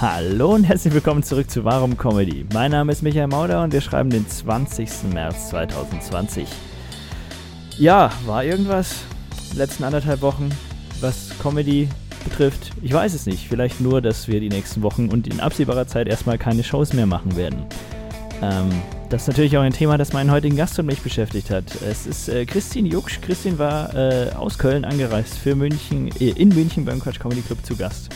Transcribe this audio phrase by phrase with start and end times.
[0.00, 2.46] Hallo und herzlich willkommen zurück zu Warum Comedy.
[2.54, 5.12] Mein Name ist Michael Mauder und wir schreiben den 20.
[5.12, 6.48] März 2020.
[7.76, 9.02] Ja, war irgendwas
[9.42, 10.48] in den letzten anderthalb Wochen,
[11.02, 11.86] was Comedy
[12.24, 12.70] betrifft?
[12.80, 13.46] Ich weiß es nicht.
[13.46, 17.04] Vielleicht nur, dass wir die nächsten Wochen und in absehbarer Zeit erstmal keine Shows mehr
[17.04, 17.66] machen werden.
[18.40, 18.70] Ähm,
[19.10, 21.64] das ist natürlich auch ein Thema, das meinen heutigen Gast und mich beschäftigt hat.
[21.82, 23.20] Es ist äh, Christine Jucksch.
[23.20, 27.58] Christine war äh, aus Köln angereist für München, äh, in München beim Quatsch Comedy Club
[27.66, 28.08] zu Gast.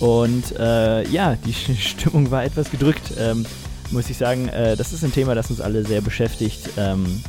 [0.00, 3.46] Und äh, ja, die Stimmung war etwas gedrückt, ähm,
[3.90, 4.48] muss ich sagen.
[4.48, 6.70] Äh, das ist ein Thema, das uns alle sehr beschäftigt.
[6.76, 7.22] Ähm,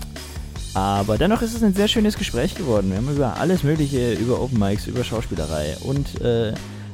[0.73, 2.89] aber dennoch ist es ein sehr schönes Gespräch geworden.
[2.89, 6.53] Wir haben über alles Mögliche, über Open Mics, über Schauspielerei und äh,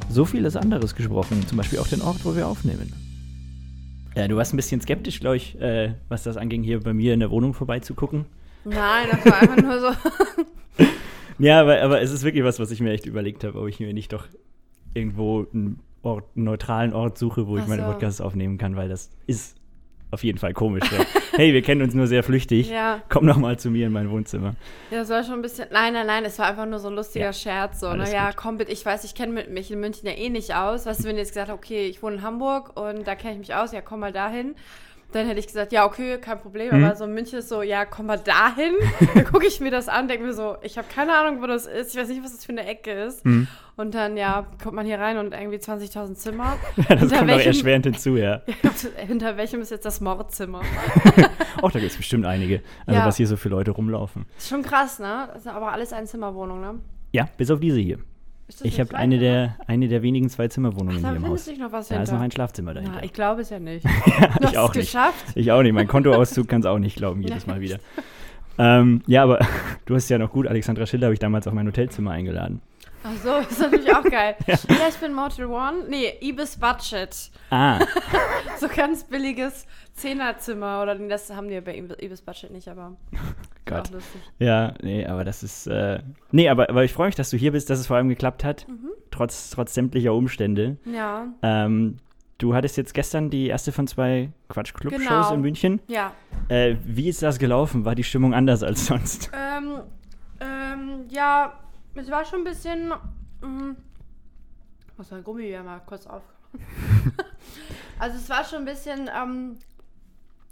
[0.09, 1.47] so vieles anderes gesprochen.
[1.47, 2.93] Zum Beispiel auch den Ort, wo wir aufnehmen.
[4.15, 7.13] Ja, du warst ein bisschen skeptisch, glaube ich, äh, was das anging, hier bei mir
[7.13, 8.25] in der Wohnung vorbeizugucken.
[8.65, 10.85] Nein, das war einfach nur so.
[11.39, 13.79] ja, aber, aber es ist wirklich was, was ich mir echt überlegt habe, ob ich
[13.79, 14.27] mir nicht doch
[14.93, 17.91] irgendwo einen, Ort, einen neutralen Ort suche, wo Ach ich meine so.
[17.91, 19.55] Podcasts aufnehmen kann, weil das ist
[20.11, 20.83] auf jeden Fall komisch.
[20.91, 21.05] Ja.
[21.37, 22.69] hey, wir kennen uns nur sehr flüchtig.
[22.69, 23.01] Ja.
[23.07, 24.55] Komm noch mal zu mir in mein Wohnzimmer.
[24.91, 25.67] Ja, das war schon ein bisschen.
[25.71, 27.33] Nein, nein, nein, es war einfach nur so ein lustiger ja.
[27.33, 27.79] Scherz.
[27.79, 28.33] So, naja, ne?
[28.35, 30.85] komm bitte, ich weiß, ich kenne mich in München ja eh nicht aus.
[30.85, 33.55] Weißt du, wenn jetzt gesagt okay, ich wohne in Hamburg und da kenne ich mich
[33.55, 34.55] aus, ja, komm mal dahin.
[35.11, 36.77] Dann hätte ich gesagt, ja, okay, kein Problem.
[36.77, 36.83] Mhm.
[36.83, 38.73] Aber so in München ist so, ja, komm mal dahin.
[39.13, 41.65] dann gucke ich mir das an, denke mir so, ich habe keine Ahnung, wo das
[41.65, 41.93] ist.
[41.93, 43.25] Ich weiß nicht, was das für eine Ecke ist.
[43.25, 43.47] Mhm.
[43.75, 46.57] Und dann, ja, kommt man hier rein und irgendwie 20.000 Zimmer.
[46.77, 48.41] ja, das kommt welchem, auch erschwerend hinzu, ja.
[49.07, 50.61] hinter welchem ist jetzt das Mordzimmer?
[51.61, 52.61] Auch da gibt es bestimmt einige.
[52.85, 53.05] Also, ja.
[53.05, 54.25] was hier so viele Leute rumlaufen.
[54.37, 55.29] Ist schon krass, ne?
[55.33, 56.79] Das ist aber alles Einzimmerwohnung, ne?
[57.11, 57.99] Ja, bis auf diese hier.
[58.63, 61.45] Ich habe eine der, eine der wenigen Zwei-Zimmer-Wohnungen hier im Haus.
[61.45, 62.97] Sich noch was da ist noch ein Schlafzimmer dahinter.
[62.97, 63.85] Na, ich glaube es ja nicht.
[64.41, 64.85] du ich auch nicht.
[64.85, 65.25] geschafft?
[65.35, 65.73] Ich auch nicht.
[65.73, 67.79] Mein Kontoauszug kann es auch nicht glauben, jedes Mal wieder.
[68.57, 69.39] Ähm, ja, aber
[69.85, 70.47] du hast ja noch gut.
[70.47, 72.61] Alexandra Schiller habe ich damals auf mein Hotelzimmer eingeladen.
[73.03, 74.35] Ach so, ist natürlich auch geil.
[74.47, 74.55] ja.
[74.69, 74.87] ja.
[74.89, 75.85] ich bin Motel One.
[75.89, 77.31] Nee, Ibis Budget.
[77.49, 77.79] Ah.
[78.59, 80.81] so ganz billiges Zehnerzimmer.
[80.83, 82.95] Oder das haben die ja bei Ibis Budget nicht, aber.
[83.65, 83.89] Gott.
[84.39, 85.67] Ja, nee, aber das ist.
[85.67, 85.99] Äh,
[86.31, 88.43] nee, aber, aber ich freue mich, dass du hier bist, dass es vor allem geklappt
[88.43, 88.67] hat.
[88.67, 88.89] Mhm.
[89.09, 90.77] Trotz, trotz sämtlicher Umstände.
[90.85, 91.27] Ja.
[91.41, 91.97] Ähm,
[92.37, 95.33] du hattest jetzt gestern die erste von zwei Quatsch-Club-Shows genau.
[95.33, 95.81] in München.
[95.87, 96.13] Ja.
[96.49, 97.85] Äh, wie ist das gelaufen?
[97.85, 99.31] War die Stimmung anders als sonst?
[99.33, 99.81] Ähm,
[100.39, 101.53] ähm, ja,
[101.95, 102.93] es war schon ein bisschen.
[103.41, 103.71] Mm,
[104.97, 106.23] muss mein Gummi ja mal kurz auf.
[107.99, 109.57] also, es war schon ein bisschen ähm,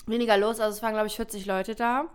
[0.05, 0.59] weniger los.
[0.59, 2.05] Also, es waren, glaube ich, 40 Leute da.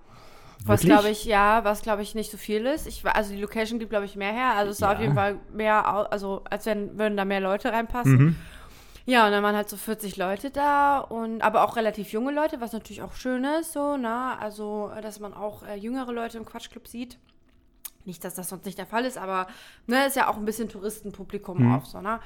[0.67, 2.87] Was glaube ich, ja, was glaube ich nicht so viel ist.
[2.87, 4.53] Ich, also die Location gibt, glaube ich, mehr her.
[4.55, 4.93] Also es ja.
[4.93, 8.17] auf jeden Fall mehr, also als wenn würden da mehr Leute reinpassen.
[8.17, 8.37] Mhm.
[9.07, 12.63] Ja, und dann waren halt so 40 Leute da und aber auch relativ junge Leute,
[12.63, 16.47] was natürlich auch schön ist, so, na, also dass man auch äh, jüngere Leute im
[16.47, 17.19] Quatschclub sieht.
[18.05, 19.47] Nicht, dass das sonst nicht der Fall ist, aber
[19.87, 21.75] ne, ist ja auch ein bisschen Touristenpublikum mhm.
[21.75, 22.21] auf, so, ne?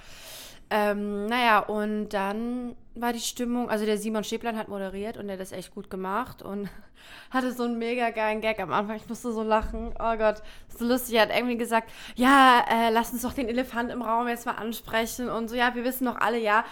[0.71, 5.35] Ähm, naja, und dann war die Stimmung, also der Simon Stäblein hat moderiert und der
[5.35, 6.69] hat das echt gut gemacht und
[7.31, 8.97] hatte so einen mega geilen Gag am Anfang.
[8.97, 9.95] Ich musste so lachen.
[9.99, 10.43] Oh Gott,
[10.77, 11.15] so lustig.
[11.15, 14.57] Er hat irgendwie gesagt, ja, äh, lass uns doch den Elefant im Raum jetzt mal
[14.57, 16.65] ansprechen und so, ja, wir wissen doch alle, ja,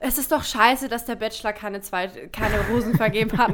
[0.00, 3.52] es ist doch scheiße, dass der Bachelor keine, zwei, keine Rosen vergeben hat.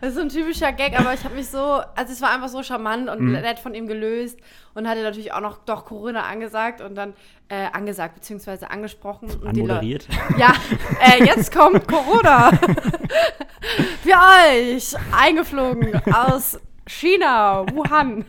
[0.00, 1.58] Das ist so ein typischer Gag, aber ich habe mich so,
[1.94, 3.32] also es war einfach so charmant und mhm.
[3.32, 4.38] nett von ihm gelöst
[4.74, 7.14] und hatte natürlich auch noch doch Corona angesagt und dann
[7.48, 9.28] äh, angesagt beziehungsweise angesprochen.
[9.44, 10.08] Anmoderiert?
[10.38, 10.52] ja,
[11.00, 12.50] äh, jetzt kommt Corona
[14.02, 18.24] für euch eingeflogen aus China, Wuhan.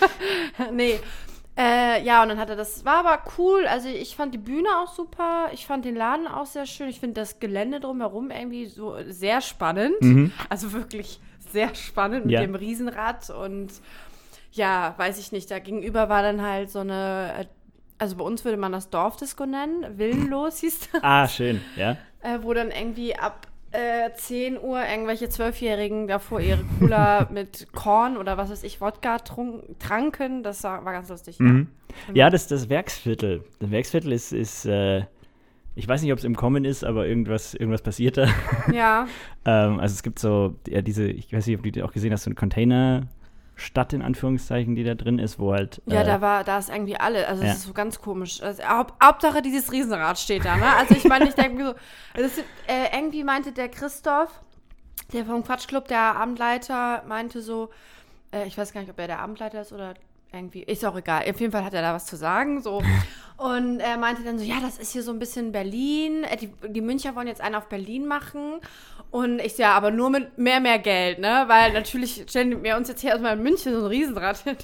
[0.72, 1.00] nee,
[1.56, 3.66] äh, ja, und dann hat er das, war aber cool.
[3.66, 5.50] Also ich fand die Bühne auch super.
[5.52, 6.88] Ich fand den Laden auch sehr schön.
[6.88, 10.00] Ich finde das Gelände drumherum irgendwie so sehr spannend.
[10.00, 10.32] Mhm.
[10.48, 11.20] Also wirklich
[11.50, 12.40] sehr spannend mit ja.
[12.40, 13.70] dem Riesenrad und
[14.52, 15.50] ja, weiß ich nicht.
[15.50, 17.46] Da gegenüber war dann halt so eine,
[17.98, 21.02] also bei uns würde man das Dorfdisco nennen, Willenlos hieß das.
[21.02, 21.96] Ah, schön, ja.
[22.22, 28.16] Äh, wo dann irgendwie ab äh, 10 Uhr irgendwelche Zwölfjährigen davor ihre Cooler mit Korn
[28.16, 30.42] oder was weiß ich, Wodka trunk, tranken.
[30.42, 31.38] Das war, war ganz lustig.
[31.38, 31.68] Mhm.
[32.08, 33.44] Ja, ja das, das Werksviertel.
[33.58, 35.04] Das Werksviertel ist, ist äh,
[35.74, 38.28] ich weiß nicht, ob es im Kommen ist, aber irgendwas, irgendwas passiert da.
[38.72, 39.06] Ja.
[39.46, 42.12] ähm, also es gibt so, ja, diese, ich weiß nicht, ob du die auch gesehen
[42.12, 43.08] hast, so ein Container-
[43.62, 45.80] Stadt in Anführungszeichen, die da drin ist, wo halt.
[45.86, 47.26] Ja, äh, da war, da ist irgendwie alle.
[47.26, 47.52] Also, ja.
[47.52, 48.42] ist so ganz komisch.
[48.42, 50.76] Also, Hauptsache, dieses Riesenrad steht da, ne?
[50.76, 54.30] Also, ich meine, ich denke so, ist, äh, irgendwie meinte der Christoph,
[55.12, 57.70] der vom Quatschclub, der Abendleiter, meinte so,
[58.32, 59.94] äh, ich weiß gar nicht, ob er der Abendleiter ist oder
[60.32, 61.22] irgendwie, ist auch egal.
[61.28, 62.82] Auf jeden Fall hat er da was zu sagen, so.
[63.36, 66.24] Und er meinte dann so, ja, das ist hier so ein bisschen Berlin.
[66.24, 68.60] Äh, die, die Müncher wollen jetzt einen auf Berlin machen.
[69.10, 71.44] Und ich so, ja, aber nur mit mehr, mehr Geld, ne?
[71.46, 74.56] Weil natürlich stellen wir uns jetzt hier erstmal in München so ein Riesenrad hin.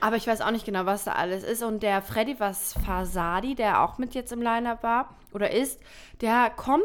[0.00, 1.62] Aber ich weiß auch nicht genau, was da alles ist.
[1.62, 5.80] Und der Freddy was Fasadi, der auch mit jetzt im Line-Up war oder ist,
[6.20, 6.82] der kommt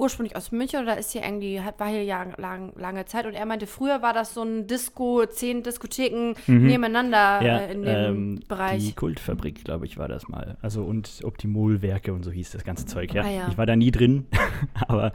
[0.00, 3.46] ursprünglich aus München oder ist hier irgendwie, war hier lang, lang, lange Zeit und er
[3.46, 6.66] meinte, früher war das so ein Disco, zehn Diskotheken mhm.
[6.66, 8.84] nebeneinander ja, äh, in dem ähm, Bereich.
[8.84, 10.56] Die Kultfabrik, glaube ich, war das mal.
[10.62, 13.22] Also und Optimolwerke und so hieß das ganze Zeug, ja.
[13.22, 13.48] Ah, ja.
[13.50, 14.26] Ich war da nie drin,
[14.88, 15.12] aber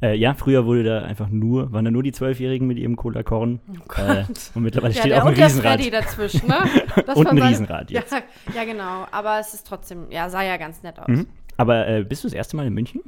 [0.00, 3.60] äh, ja, früher wurde da einfach nur, waren da nur die Zwölfjährigen mit ihrem Cola-Korn.
[3.68, 5.84] Oh äh, und mittlerweile ja, steht auch ein und Riesenrad.
[5.84, 6.58] Der dazwischen, ne?
[7.14, 8.12] und ein Riesenrad jetzt.
[8.12, 8.22] Ja,
[8.54, 9.06] ja, genau.
[9.10, 11.08] Aber es ist trotzdem, ja, sah ja ganz nett aus.
[11.08, 11.26] Mhm.
[11.56, 13.02] Aber äh, bist du das erste Mal in München?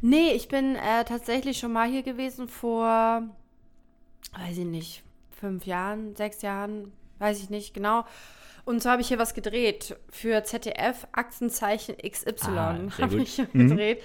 [0.00, 3.22] Nee, ich bin äh, tatsächlich schon mal hier gewesen vor,
[4.38, 8.04] weiß ich nicht, fünf Jahren, sechs Jahren, weiß ich nicht genau.
[8.64, 13.48] Und so habe ich hier was gedreht für ZDF, Aktenzeichen XY Ah, habe ich hier
[13.52, 13.68] Mhm.
[13.68, 14.02] gedreht.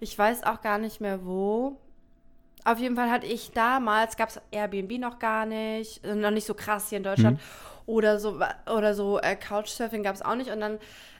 [0.00, 1.78] Ich weiß auch gar nicht mehr wo.
[2.64, 6.54] Auf jeden Fall hatte ich damals, gab es Airbnb noch gar nicht, noch nicht so
[6.54, 7.40] krass hier in Deutschland.
[7.86, 10.50] Oder so, oder so äh, Couchsurfing gab es auch nicht.
[10.50, 10.78] Und dann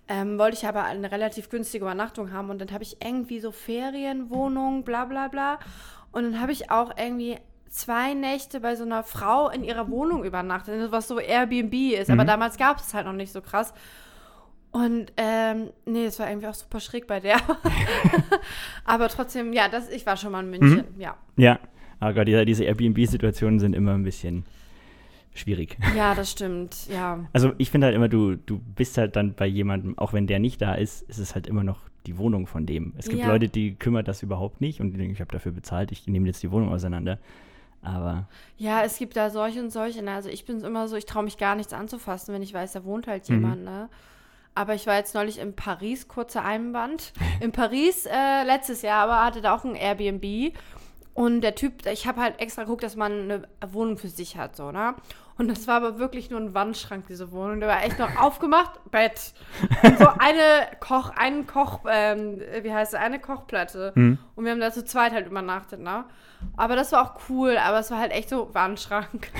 [0.08, 2.50] ähm, wollte ich aber eine relativ günstige Übernachtung haben.
[2.50, 5.58] Und dann habe ich irgendwie so Ferienwohnung, bla bla bla.
[6.12, 7.36] Und dann habe ich auch irgendwie
[7.68, 12.10] zwei Nächte bei so einer Frau in ihrer Wohnung übernachtet, was so Airbnb ist.
[12.10, 12.28] Aber Mhm.
[12.28, 13.74] damals gab es halt noch nicht so krass.
[14.70, 17.36] Und ähm, nee, es war irgendwie auch super schräg bei der.
[18.84, 21.16] Aber trotzdem, ja, das, ich war schon mal in München, ja.
[21.36, 21.58] Ja.
[21.98, 24.44] Aber Gott, diese, diese Airbnb-Situationen sind immer ein bisschen
[25.36, 25.76] schwierig.
[25.96, 27.24] Ja, das stimmt, ja.
[27.32, 30.38] Also ich finde halt immer, du, du bist halt dann bei jemandem, auch wenn der
[30.38, 32.92] nicht da ist, ist es halt immer noch die Wohnung von dem.
[32.98, 33.28] Es gibt Ja.
[33.28, 36.26] Leute, die kümmert das überhaupt nicht und die denken, ich habe dafür bezahlt, ich nehme
[36.26, 37.18] jetzt die Wohnung auseinander.
[37.82, 38.26] Aber
[38.58, 40.02] Ja, es gibt da solche und solche.
[40.02, 40.12] Ne?
[40.12, 42.84] Also ich bin immer so, ich traue mich gar nichts anzufassen, wenn ich weiß, da
[42.84, 43.34] wohnt halt Mhm.
[43.36, 43.88] jemand, ne?
[44.54, 47.12] Aber ich war jetzt neulich in Paris, kurzer Einwand.
[47.40, 50.54] In Paris äh, letztes Jahr, aber hatte da auch ein Airbnb.
[51.12, 53.42] Und der Typ, ich habe halt extra geguckt, dass man eine
[53.72, 54.94] Wohnung für sich hat, so, ne?
[55.38, 57.60] Und das war aber wirklich nur ein Wandschrank, diese Wohnung.
[57.60, 59.34] Der war echt noch aufgemacht, Bett.
[59.82, 63.92] Und so eine Koch, einen Koch, ähm, wie heißt es, eine Kochplatte.
[63.94, 64.18] Mhm.
[64.34, 66.04] Und wir haben da zu zweit halt übernachtet, ne?
[66.56, 69.30] Aber das war auch cool, aber es war halt echt so Wandschrank.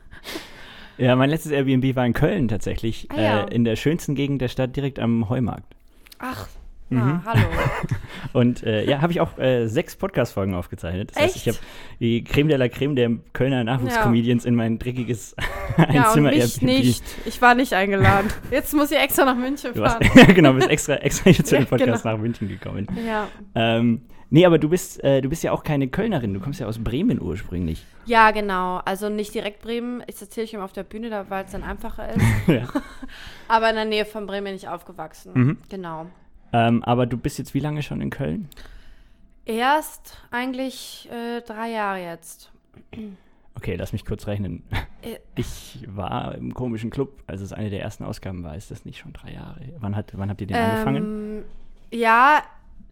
[0.98, 3.40] ja, mein letztes Airbnb war in Köln tatsächlich, Ah, ja.
[3.44, 5.74] äh, in der schönsten Gegend der Stadt, direkt am Heumarkt.
[6.18, 6.48] Ach,
[6.90, 6.98] Mhm.
[6.98, 7.46] na, hallo.
[8.32, 11.10] Und äh, ja, habe ich auch äh, sechs Podcast-Folgen aufgezeichnet.
[11.14, 11.56] Das heißt, ich Echt?
[11.58, 11.66] habe
[12.00, 15.34] die Creme de la Creme der Kölner Nachwuchscomedians in mein dreckiges
[15.78, 17.04] Ja, und Einzimmer mich nicht.
[17.26, 18.28] Ich war nicht eingeladen.
[18.50, 20.04] Jetzt muss ich extra nach München fahren.
[20.14, 22.14] ja, genau, bist extra, extra hier zu dem Ja, Podcast genau.
[22.16, 22.86] nach München gekommen.
[23.06, 23.28] Ja.
[23.54, 26.66] Ähm, nee, aber du bist, äh, du bist ja auch keine Kölnerin, du kommst ja
[26.66, 27.84] aus Bremen ursprünglich.
[28.06, 28.80] ja, genau.
[28.84, 30.02] Also nicht direkt Bremen.
[30.08, 32.24] Ich erzähle ich immer auf der Bühne, da, weil es dann einfacher ist.
[32.48, 32.68] ja.
[33.48, 35.32] Aber in der Nähe von Bremen bin ich aufgewachsen.
[35.34, 35.58] Mhm.
[35.68, 36.06] Genau.
[36.52, 38.48] Ähm, aber du bist jetzt wie lange schon in Köln?
[39.44, 42.50] Erst eigentlich äh, drei Jahre jetzt.
[43.56, 44.62] Okay, lass mich kurz rechnen.
[45.02, 45.16] Äh.
[45.36, 48.54] Ich war im komischen Club, als es eine der ersten Ausgaben war.
[48.56, 49.60] Ist das nicht schon drei Jahre?
[49.78, 50.96] Wann, hat, wann habt ihr den angefangen?
[50.96, 51.44] Ähm,
[51.90, 52.42] ja,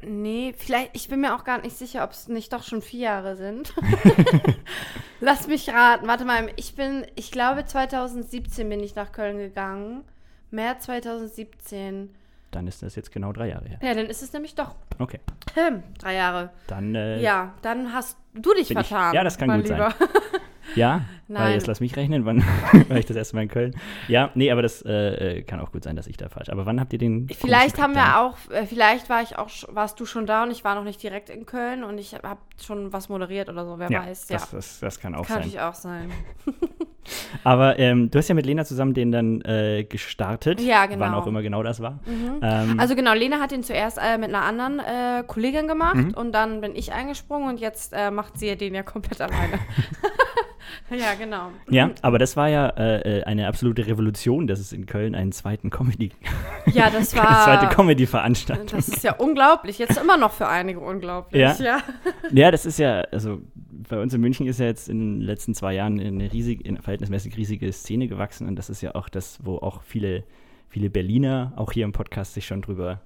[0.02, 3.00] nee, vielleicht, ich bin mir auch gar nicht sicher, ob es nicht doch schon vier
[3.00, 3.74] Jahre sind.
[5.20, 6.06] Lass mich raten.
[6.06, 10.04] Warte mal, ich bin, ich glaube 2017 bin ich nach Köln gegangen.
[10.50, 12.14] März 2017.
[12.50, 13.78] Dann ist das jetzt genau drei Jahre her.
[13.82, 15.20] Ja, dann ist es nämlich doch Okay,
[15.54, 16.50] hm, drei Jahre.
[16.66, 19.14] dann äh, Ja, dann hast du dich bin ich- vertan.
[19.14, 19.92] ja, das kann gut sein.
[20.74, 21.52] Ja, weil Nein.
[21.54, 22.42] jetzt lass mich rechnen, wann
[22.88, 23.74] war ich das erste Mal in Köln?
[24.06, 26.48] Ja, nee, aber das äh, äh, kann auch gut sein, dass ich da falsch.
[26.50, 27.28] Aber wann habt ihr den?
[27.28, 30.64] Vielleicht haben wir auch, äh, vielleicht war ich auch, warst du schon da und ich
[30.64, 33.90] war noch nicht direkt in Köln und ich habe schon was moderiert oder so, wer?
[33.90, 34.28] Ja, weiß.
[34.28, 35.36] Ja, das, das, das kann auch kann sein.
[35.38, 36.10] natürlich auch sein.
[37.44, 40.60] Aber ähm, du hast ja mit Lena zusammen den dann äh, gestartet.
[40.60, 41.00] Ja, genau.
[41.00, 42.00] Wann auch immer genau das war.
[42.42, 46.10] Ähm, Also genau, Lena hat ihn zuerst äh, mit einer anderen äh, Kollegin gemacht Mhm.
[46.14, 49.58] und dann bin ich eingesprungen und jetzt macht sie den ja komplett alleine.
[50.90, 51.50] ja, genau.
[51.68, 55.32] ja, aber das war ja äh, äh, eine absolute Revolution, dass es in Köln einen
[55.32, 56.10] zweiten Comedy,
[56.66, 57.70] Ja, das eine zweite war.
[57.70, 59.78] Comedy-Veranstaltung Das ist ja unglaublich.
[59.78, 61.40] Jetzt immer noch für einige unglaublich.
[61.40, 61.56] Ja.
[61.58, 61.82] ja.
[62.30, 63.40] Ja, das ist ja, also
[63.88, 66.82] bei uns in München ist ja jetzt in den letzten zwei Jahren eine riesig, eine
[66.82, 70.24] verhältnismäßig riesige Szene gewachsen und das ist ja auch das, wo auch viele,
[70.68, 73.00] viele Berliner auch hier im Podcast sich schon drüber,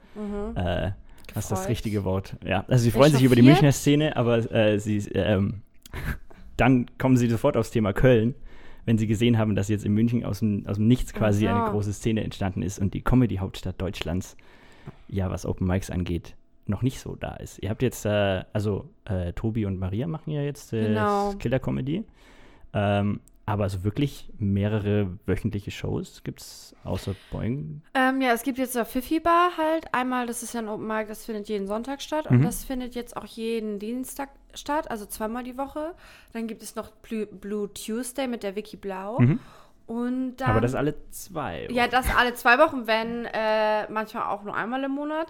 [0.55, 0.91] äh,
[1.35, 2.37] was ist das richtige Wort?
[2.45, 3.43] Ja, also sie freuen sich über die?
[3.43, 5.63] Münchner Szene, aber äh, sie, ähm,
[6.63, 8.37] dann kommen sie sofort aufs Thema Köln,
[8.85, 11.65] wenn sie gesehen haben, dass jetzt in München aus dem, aus dem Nichts quasi Aha.
[11.65, 14.37] eine große Szene entstanden ist und die Comedy-Hauptstadt Deutschlands,
[15.09, 17.61] ja, was Open Mics angeht, noch nicht so da ist.
[17.61, 21.33] Ihr habt jetzt, äh, also äh, Tobi und Maria machen ja jetzt äh, Genau.
[21.41, 22.05] Killer Comedy.
[22.73, 27.83] Ähm, aber so wirklich mehrere wöchentliche Shows gibt es außer Boing.
[27.95, 29.87] Ähm, ja, es gibt jetzt der Fifi Bar halt.
[29.93, 32.27] Einmal, das ist ja ein Open Mic, das findet jeden Sonntag statt.
[32.29, 32.43] Und Mhm.
[32.45, 35.95] das findet jetzt auch jeden Dienstag statt, also zweimal die Woche.
[36.33, 39.19] Dann gibt es noch Blue, Blue Tuesday mit der Vicky Blau.
[39.19, 39.41] Mhm.
[39.87, 41.67] Und dann, Aber das alle zwei.
[41.71, 45.27] Ja, das alle zwei Wochen, wenn äh, manchmal auch nur einmal im Monat.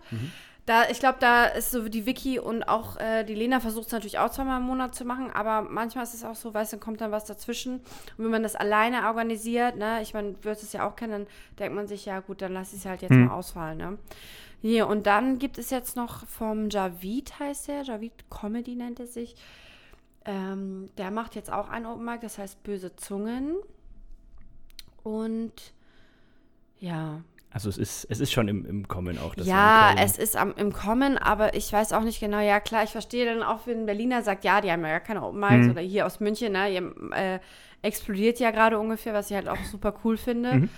[0.65, 3.93] Da, ich glaube, da ist so die Vicky und auch äh, die Lena versucht es
[3.93, 6.77] natürlich auch zweimal im Monat zu machen, aber manchmal ist es auch so, weißt du,
[6.77, 7.81] dann kommt dann was dazwischen.
[8.17, 11.13] Und wenn man das alleine organisiert, ne, ich meine, du wirst es ja auch kennen,
[11.13, 11.27] dann
[11.59, 13.27] denkt man sich, ja gut, dann lass ich es halt jetzt Hm.
[13.27, 13.99] mal ausfallen, ne.
[14.61, 19.09] Hier, und dann gibt es jetzt noch vom Javid, heißt der, Javid Comedy nennt er
[19.09, 19.35] sich.
[20.25, 23.57] Ähm, der macht jetzt auch einen Open Mic, das heißt Böse Zungen.
[25.03, 25.73] Und
[26.79, 27.23] ja,
[27.55, 29.35] Also es ist, es ist schon im, im Kommen auch.
[29.35, 32.41] dass ja, es ist am, im Kommen, aber ich weiß auch nicht genau.
[32.41, 35.01] Ja, klar, ich verstehe dann auch, wenn ein Berliner sagt, ja, die haben ja gar
[35.01, 35.71] keine Open Mics Mhm.
[35.73, 37.39] oder hier aus München, ne, ihr äh,
[37.83, 40.55] explodiert ja gerade ungefähr, was ich halt auch super cool finde.
[40.55, 40.69] Mhm.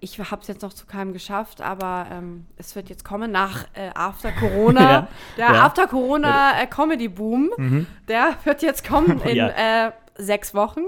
[0.00, 3.66] Ich habe es jetzt noch zu keinem geschafft, aber ähm, es wird jetzt kommen nach
[3.74, 4.80] äh, After Corona.
[5.36, 5.64] Ja, Der ja.
[5.64, 7.86] After Corona äh, Comedy Boom, Mhm.
[8.08, 9.86] der wird jetzt kommen in Ja.
[9.86, 10.80] äh, sechs Wochen,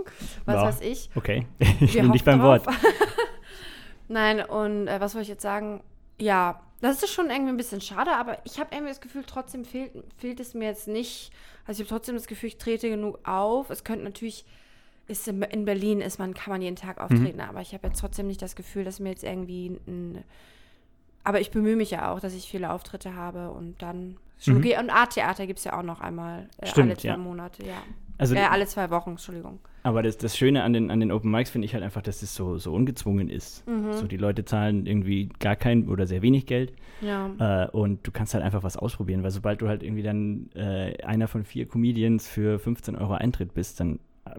[0.44, 0.62] was Ja.
[0.64, 1.08] weiß ich.
[1.14, 2.66] Okay, ich dich hoffen beim Wort.
[4.08, 5.82] Nein, und äh, was wollte ich jetzt sagen?
[6.20, 9.64] Ja, das ist schon irgendwie ein bisschen schade, aber ich habe irgendwie das Gefühl, trotzdem
[9.64, 11.32] fehlt, fehlt es mir jetzt nicht.
[11.66, 13.70] Also ich habe trotzdem das Gefühl, ich trete genug auf.
[13.70, 14.44] Es könnte natürlich,
[15.08, 18.00] ist in, in Berlin ist man, kann man jeden Tag auftreten, aber ich habe jetzt
[18.00, 20.22] trotzdem nicht das Gefühl, dass mir jetzt irgendwie ein.
[21.26, 24.72] Aber ich bemühe mich ja auch, dass ich viele Auftritte habe und dann Mhm.
[24.78, 27.16] Und Art-Theater gibt es ja auch noch einmal äh, Stimmt, alle zwei ja.
[27.16, 27.82] Monate, ja.
[28.18, 29.58] Also, äh, alle zwei Wochen, Entschuldigung.
[29.82, 32.22] aber das, das Schöne an den, an den Open Mics finde ich halt einfach, dass
[32.22, 33.66] es so, so ungezwungen ist.
[33.66, 33.92] Mhm.
[33.92, 37.64] So, die Leute zahlen irgendwie gar kein oder sehr wenig Geld Ja.
[37.64, 41.02] äh, und du kannst halt einfach was ausprobieren, weil sobald du halt irgendwie dann äh,
[41.02, 43.98] einer von vier Comedians für 15 Euro Eintritt bist, dann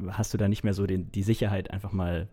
[0.09, 2.27] hast du da nicht mehr so den, die Sicherheit, einfach mal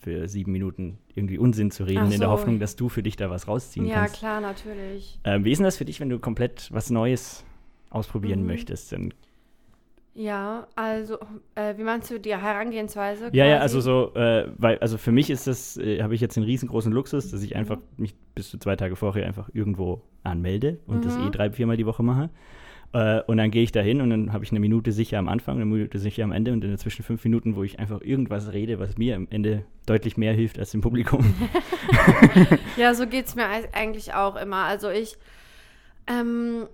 [0.00, 2.32] für sieben Minuten irgendwie Unsinn zu reden, Ach in der so.
[2.32, 4.16] Hoffnung, dass du für dich da was rausziehen Ja, kannst.
[4.16, 5.18] klar, natürlich.
[5.24, 7.44] Ähm, wie ist denn das für dich, wenn du komplett was Neues
[7.90, 8.46] ausprobieren Mhm.
[8.46, 8.92] möchtest?
[8.92, 9.14] Dann,
[10.14, 11.18] Ja, also,
[11.54, 13.30] äh, wie meinst du die Herangehensweise?
[13.30, 13.62] ja, ja, quasi?
[13.62, 16.92] also so, äh, weil, also für mich ist das, äh, habe ich jetzt den riesengroßen
[16.92, 17.46] Luxus, dass Mhm.
[17.46, 21.22] ich einfach mich bis zu zwei Tage vorher einfach irgendwo anmelde und das Mhm.
[21.22, 22.28] eh drei, viermal die Woche mache.
[22.92, 25.28] Äh, und dann gehe ich da hin und dann habe ich eine Minute sicher am
[25.28, 28.52] Anfang, eine Minute sicher am Ende und in dazwischen fünf Minuten, wo ich einfach irgendwas
[28.52, 31.24] rede, was mir am Ende deutlich mehr hilft als dem Publikum.
[32.76, 34.64] Ja, so geht es mir eig- eigentlich auch immer.
[34.64, 35.16] Also ich,
[36.06, 36.66] ähm,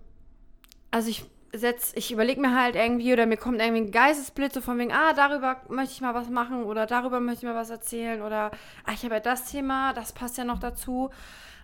[0.90, 4.60] also ich setz, ich überlege mir halt irgendwie oder mir kommt irgendwie ein Geistesblitz so
[4.60, 7.70] von wegen, ah, darüber möchte ich mal was machen oder darüber möchte ich mal was
[7.70, 8.50] erzählen oder,
[8.84, 11.10] ah, ich habe ja das Thema, das passt ja noch dazu.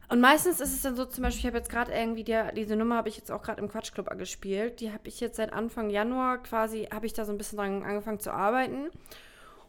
[0.09, 2.77] Und meistens ist es dann so, zum Beispiel, ich habe jetzt gerade irgendwie, die, diese
[2.77, 4.81] Nummer habe ich jetzt auch gerade im Quatschclub gespielt.
[4.81, 7.83] Die habe ich jetzt seit Anfang Januar quasi, habe ich da so ein bisschen dran
[7.83, 8.91] angefangen zu arbeiten.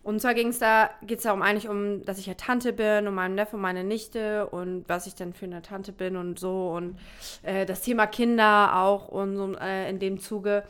[0.05, 3.07] Und zwar ging es da, geht es darum eigentlich um, dass ich ja Tante bin
[3.07, 6.37] und meinen Neffe und meine Nichte und was ich denn für eine Tante bin und
[6.37, 6.99] so und
[7.41, 10.63] äh, das Thema Kinder auch und so äh, in dem Zuge.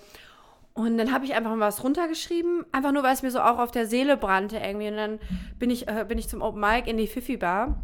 [0.73, 3.59] Und dann habe ich einfach mal was runtergeschrieben, einfach nur, weil es mir so auch
[3.59, 4.87] auf der Seele brannte irgendwie.
[4.87, 5.19] Und dann
[5.59, 7.75] bin ich, äh, bin ich zum Open Mic in die Fifi Bar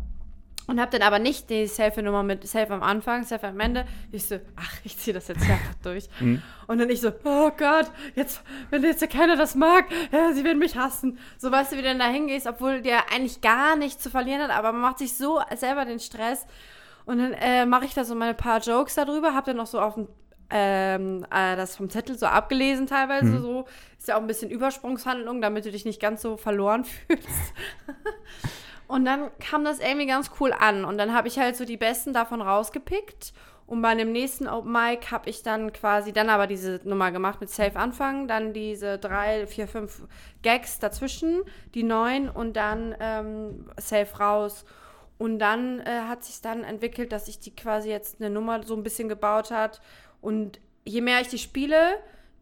[0.72, 3.86] und habe dann aber nicht die Selfie-Nummer mit Selfie am Anfang, Selfie am Ende.
[4.12, 6.08] Ich so, ach, ich ziehe das jetzt einfach durch.
[6.22, 6.42] Mhm.
[6.68, 10.60] Und dann ich so, oh Gott, jetzt, wenn jetzt keiner das mag, ja, sie werden
[10.60, 11.20] mich hassen.
[11.38, 14.42] So weißt du, wie du dann da hingehst, obwohl der eigentlich gar nichts zu verlieren
[14.42, 16.48] hat, aber man macht sich so selber den Stress.
[17.04, 19.82] Und dann äh, mache ich da so meine paar Jokes darüber, habe dann noch so
[19.82, 20.08] auf dem
[20.54, 23.42] ähm, äh, das vom Zettel so abgelesen teilweise Mhm.
[23.42, 23.66] so.
[23.98, 27.54] Ist ja auch ein bisschen Übersprungshandlung, damit du dich nicht ganz so verloren fühlst.
[28.92, 30.84] Und dann kam das irgendwie ganz cool an.
[30.84, 33.32] Und dann habe ich halt so die besten davon rausgepickt.
[33.66, 37.40] Und bei dem nächsten Open Mic habe ich dann quasi dann aber diese Nummer gemacht
[37.40, 40.02] mit Safe Anfang, dann diese drei, vier, fünf
[40.42, 41.44] Gags dazwischen,
[41.74, 44.66] die neun und dann ähm, Safe raus.
[45.18, 48.76] Und dann äh, hat sich dann entwickelt, dass ich die quasi jetzt eine Nummer so
[48.76, 49.80] ein bisschen gebaut hat.
[50.20, 51.94] Und je mehr ich die spiele,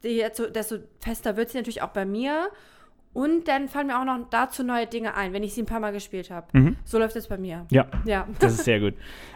[0.01, 2.49] desto fester wird sie natürlich auch bei mir.
[3.11, 5.79] Und dann fallen mir auch noch dazu neue Dinge ein, wenn ich sie ein paar
[5.79, 6.45] Mal gespielt habe.
[6.57, 6.75] Mhm.
[6.85, 7.65] So läuft es bei mir.
[7.71, 8.27] Ja, Ja.
[8.39, 8.93] das ist sehr gut.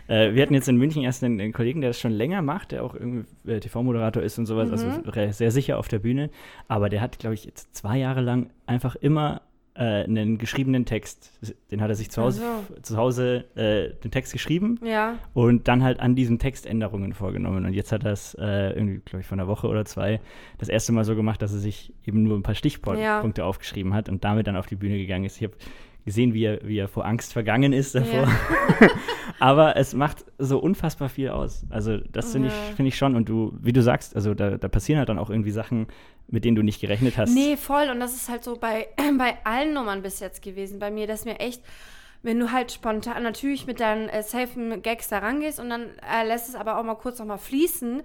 [0.08, 2.72] Äh, wir hatten jetzt in München erst einen, einen Kollegen, der das schon länger macht,
[2.72, 5.10] der auch irgendwie äh, TV-Moderator ist und sowas, also Mhm.
[5.10, 6.30] re- sehr sicher auf der Bühne.
[6.68, 9.42] Aber der hat, glaube ich, jetzt zwei Jahre lang einfach immer
[9.76, 11.32] äh, einen geschriebenen Text.
[11.72, 15.18] Den hat er sich zu Hause, Ach zu Hause äh, den Text geschrieben Ja.
[15.34, 17.66] und dann halt an diesem Text Änderungen vorgenommen.
[17.66, 20.22] Und jetzt hat er es äh, irgendwie, glaube ich, vor einer Woche oder zwei
[20.60, 23.22] das erste Mal so gemacht, dass er sich eben nur ein paar Stichpunkte Ja.
[23.48, 25.38] aufgeschrieben hat und damit dann auf die Bühne gegangen ist.
[25.38, 25.56] Ich habe
[26.06, 28.28] gesehen, wie er, wie er vor Angst vergangen ist davor.
[28.82, 28.90] Ja.
[29.40, 31.66] Aber es macht so unfassbar viel aus.
[31.70, 33.16] Also das finde ich, finde ich schon.
[33.16, 35.88] Und du, wie du sagst, also da, da passieren halt dann auch irgendwie Sachen,
[36.28, 37.34] mit denen du nicht gerechnet hast.
[37.34, 37.90] Nee, voll.
[37.90, 40.80] Und das ist halt so bei, bei allen Nummern bis jetzt gewesen.
[40.80, 41.62] Bei mir, dass mir echt,
[42.22, 46.26] wenn du halt spontan natürlich mit deinen äh, safen Gags da rangehst und dann äh,
[46.26, 48.02] lässt es aber auch mal kurz noch mal fließen,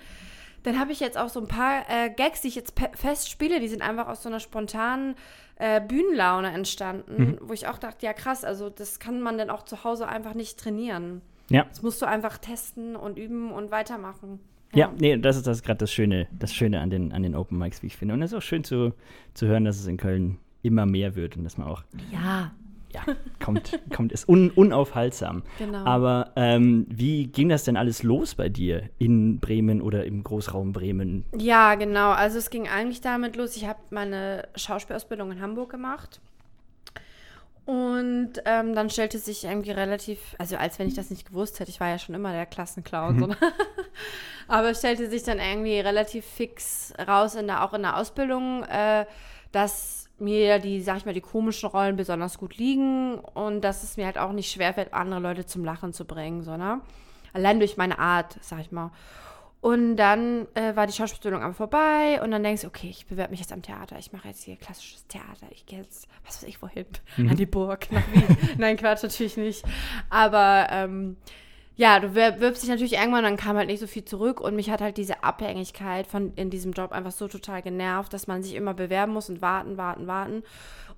[0.62, 3.60] dann habe ich jetzt auch so ein paar äh, Gags, die ich jetzt fest spiele,
[3.60, 5.14] die sind einfach aus so einer spontanen
[5.56, 7.38] äh, Bühnenlaune entstanden, mhm.
[7.42, 10.34] wo ich auch dachte, ja krass, also das kann man dann auch zu Hause einfach
[10.34, 11.22] nicht trainieren.
[11.50, 11.64] Ja.
[11.64, 14.40] Das musst du einfach testen und üben und weitermachen.
[14.74, 17.34] Ja, ja nee, das ist, das gerade das Schöne, das Schöne an den, an den
[17.34, 18.14] Open Mics, wie ich finde.
[18.14, 18.92] Und es ist auch schön zu,
[19.34, 22.52] zu hören, dass es in Köln immer mehr wird und dass man auch ja
[22.92, 23.02] ja,
[23.44, 25.42] kommt, kommt, ist un, unaufhaltsam.
[25.58, 25.84] Genau.
[25.84, 30.72] Aber ähm, wie ging das denn alles los bei dir in Bremen oder im Großraum
[30.72, 31.24] Bremen?
[31.36, 32.10] Ja, genau.
[32.10, 36.20] Also es ging eigentlich damit los, ich habe meine Schauspielausbildung in Hamburg gemacht.
[37.68, 41.70] Und ähm, dann stellte sich irgendwie relativ, also als wenn ich das nicht gewusst hätte,
[41.70, 43.26] ich war ja schon immer der Klassenclown, mhm.
[43.26, 43.36] ne?
[44.48, 48.62] aber es stellte sich dann irgendwie relativ fix raus, in der, auch in der Ausbildung,
[48.62, 49.04] äh,
[49.52, 53.96] dass mir die, sag ich mal, die komischen Rollen besonders gut liegen und dass es
[53.96, 56.80] mir halt auch nicht schwerfällt, andere Leute zum Lachen zu bringen, sondern
[57.32, 58.90] allein durch meine Art, sag ich mal.
[59.60, 63.32] Und dann äh, war die Schauspielstellung aber vorbei und dann denkst du, okay, ich bewerbe
[63.32, 66.48] mich jetzt am Theater, ich mache jetzt hier klassisches Theater, ich gehe jetzt, was weiß
[66.48, 67.30] ich wohin, mhm.
[67.30, 68.36] an die Burg, nach Wien.
[68.58, 69.64] Nein, Quatsch, natürlich nicht.
[70.10, 71.16] Aber ähm,
[71.78, 74.68] ja, du wirbst dich natürlich irgendwann, dann kam halt nicht so viel zurück und mich
[74.68, 78.56] hat halt diese Abhängigkeit von in diesem Job einfach so total genervt, dass man sich
[78.56, 80.42] immer bewerben muss und warten, warten, warten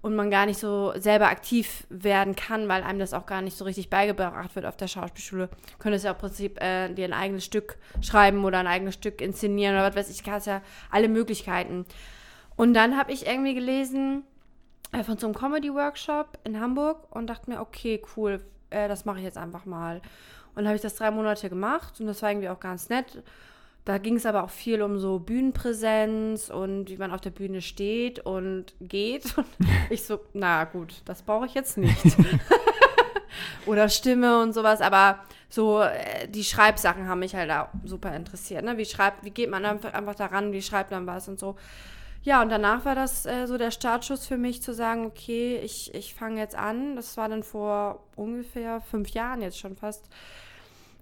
[0.00, 3.58] und man gar nicht so selber aktiv werden kann, weil einem das auch gar nicht
[3.58, 5.50] so richtig beigebracht wird auf der Schauspielschule.
[5.78, 9.74] Könntest ja im Prinzip äh, dir ein eigenes Stück schreiben oder ein eigenes Stück inszenieren
[9.74, 11.84] oder was weiß ich, hast ja alle Möglichkeiten.
[12.56, 14.22] Und dann habe ich irgendwie gelesen
[14.92, 19.18] äh, von so einem Comedy-Workshop in Hamburg und dachte mir, okay, cool, äh, das mache
[19.18, 20.00] ich jetzt einfach mal.
[20.54, 23.22] Und habe ich das drei Monate gemacht und das war irgendwie auch ganz nett.
[23.84, 27.62] Da ging es aber auch viel um so Bühnenpräsenz und wie man auf der Bühne
[27.62, 29.36] steht und geht.
[29.38, 29.48] Und
[29.88, 31.98] ich so, na gut, das brauche ich jetzt nicht.
[33.66, 38.64] Oder Stimme und sowas, aber so äh, die Schreibsachen haben mich halt auch super interessiert.
[38.64, 38.76] Ne?
[38.76, 41.56] Wie schreibt, wie geht man einfach daran, wie schreibt man was und so.
[42.22, 45.94] Ja, und danach war das äh, so der Startschuss für mich zu sagen, okay, ich,
[45.94, 46.96] ich fange jetzt an.
[46.96, 50.04] Das war dann vor ungefähr fünf Jahren jetzt schon fast.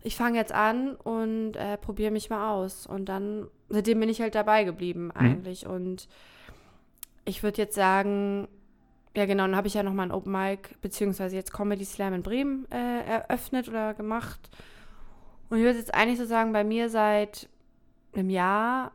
[0.05, 2.87] Ich fange jetzt an und äh, probiere mich mal aus.
[2.87, 5.13] Und dann, seitdem bin ich halt dabei geblieben mhm.
[5.17, 5.65] eigentlich.
[5.65, 5.73] Mhm.
[5.73, 6.09] Und
[7.25, 8.47] ich würde jetzt sagen,
[9.16, 12.23] ja genau, dann habe ich ja nochmal ein Open Mic, beziehungsweise jetzt Comedy Slam in
[12.23, 14.49] Bremen äh, eröffnet oder gemacht.
[15.51, 17.49] Und ich würde jetzt eigentlich so sagen, bei mir seit
[18.14, 18.92] einem Jahr,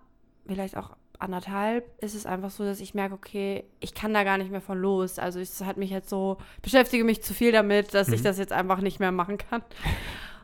[0.48, 4.38] vielleicht auch anderthalb ist es einfach so, dass ich merke, okay, ich kann da gar
[4.38, 5.18] nicht mehr von los.
[5.18, 8.16] Also es hat mich jetzt so, beschäftige mich zu viel damit, dass mhm.
[8.16, 9.64] ich das jetzt einfach nicht mehr machen kann.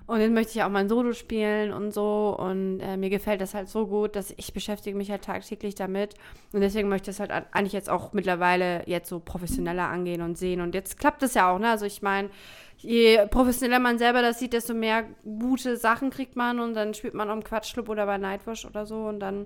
[0.09, 2.35] Und jetzt möchte ich auch mein Solo spielen und so.
[2.35, 6.15] Und äh, mir gefällt das halt so gut, dass ich beschäftige mich halt tagtäglich damit.
[6.51, 10.35] Und deswegen möchte ich es halt eigentlich jetzt auch mittlerweile jetzt so professioneller angehen und
[10.35, 10.61] sehen.
[10.61, 11.69] Und jetzt klappt es ja auch, ne?
[11.69, 12.31] Also ich meine,
[12.77, 16.59] je professioneller man selber das sieht, desto mehr gute Sachen kriegt man.
[16.59, 19.03] Und dann spielt man am Quatschclub oder bei Nightwash oder so.
[19.03, 19.45] Und dann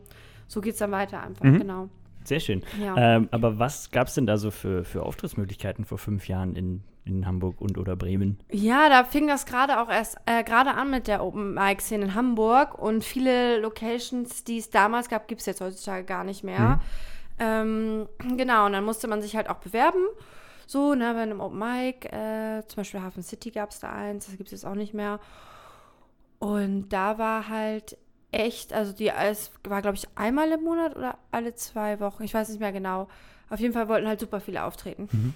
[0.54, 1.60] so geht es dann weiter einfach, mhm.
[1.60, 1.90] genau.
[2.24, 2.64] Sehr schön.
[2.82, 2.96] Ja.
[2.96, 6.82] Ähm, aber was gab es denn da so für, für Auftrittsmöglichkeiten vor fünf Jahren in,
[7.04, 8.40] in Hamburg und oder Bremen?
[8.50, 12.06] Ja, da fing das gerade auch erst äh, gerade an mit der Open Mic Szene
[12.06, 16.44] in Hamburg und viele Locations, die es damals gab, gibt es jetzt heutzutage gar nicht
[16.44, 16.60] mehr.
[16.60, 16.80] Mhm.
[17.40, 20.06] Ähm, genau, und dann musste man sich halt auch bewerben.
[20.66, 24.28] So, ne, bei einem Open Mic, äh, zum Beispiel Hafen City gab es da eins,
[24.28, 25.20] das gibt es jetzt auch nicht mehr.
[26.40, 27.98] Und da war halt
[28.34, 32.34] echt, also die, es war, glaube ich, einmal im Monat oder alle zwei Wochen, ich
[32.34, 33.08] weiß nicht mehr genau.
[33.50, 35.08] Auf jeden Fall wollten halt super viele auftreten.
[35.12, 35.34] Mhm.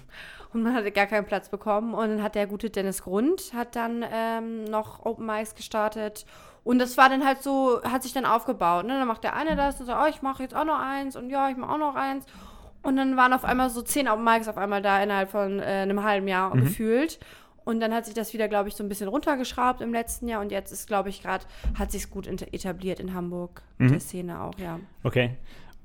[0.52, 1.94] Und man hatte gar keinen Platz bekommen.
[1.94, 6.26] Und dann hat der gute Dennis Grund, hat dann ähm, noch Open Mics gestartet.
[6.64, 8.86] Und das war dann halt so, hat sich dann aufgebaut.
[8.86, 8.98] Ne?
[8.98, 11.30] Dann macht der eine das und sagt, oh, ich mache jetzt auch noch eins und
[11.30, 12.26] ja, ich mache auch noch eins.
[12.82, 15.62] Und dann waren auf einmal so zehn Open Mics auf einmal da innerhalb von äh,
[15.62, 16.60] einem halben Jahr mhm.
[16.60, 17.18] gefühlt.
[17.68, 20.40] Und dann hat sich das wieder, glaube ich, so ein bisschen runtergeschraubt im letzten Jahr.
[20.40, 21.44] Und jetzt ist, glaube ich, gerade,
[21.78, 23.88] hat sich gut etabliert in Hamburg, mhm.
[23.90, 24.80] der Szene auch, ja.
[25.02, 25.32] Okay.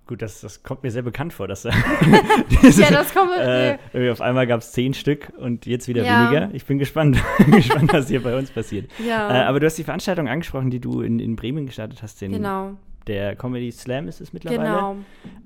[0.08, 1.64] Gut, das, das kommt mir sehr bekannt vor, dass
[2.64, 3.78] diese, ja, das kommt äh,
[4.10, 6.32] auf einmal gab es zehn Stück und jetzt wieder ja.
[6.32, 6.56] weniger.
[6.56, 8.90] Ich bin gespannt, gespannt, was hier bei uns passiert.
[9.06, 9.42] Ja.
[9.42, 12.22] Äh, aber du hast die Veranstaltung angesprochen, die du in, in Bremen gestartet hast.
[12.22, 12.78] Den, genau.
[13.08, 14.64] Der Comedy Slam ist es mittlerweile.
[14.64, 14.96] Genau.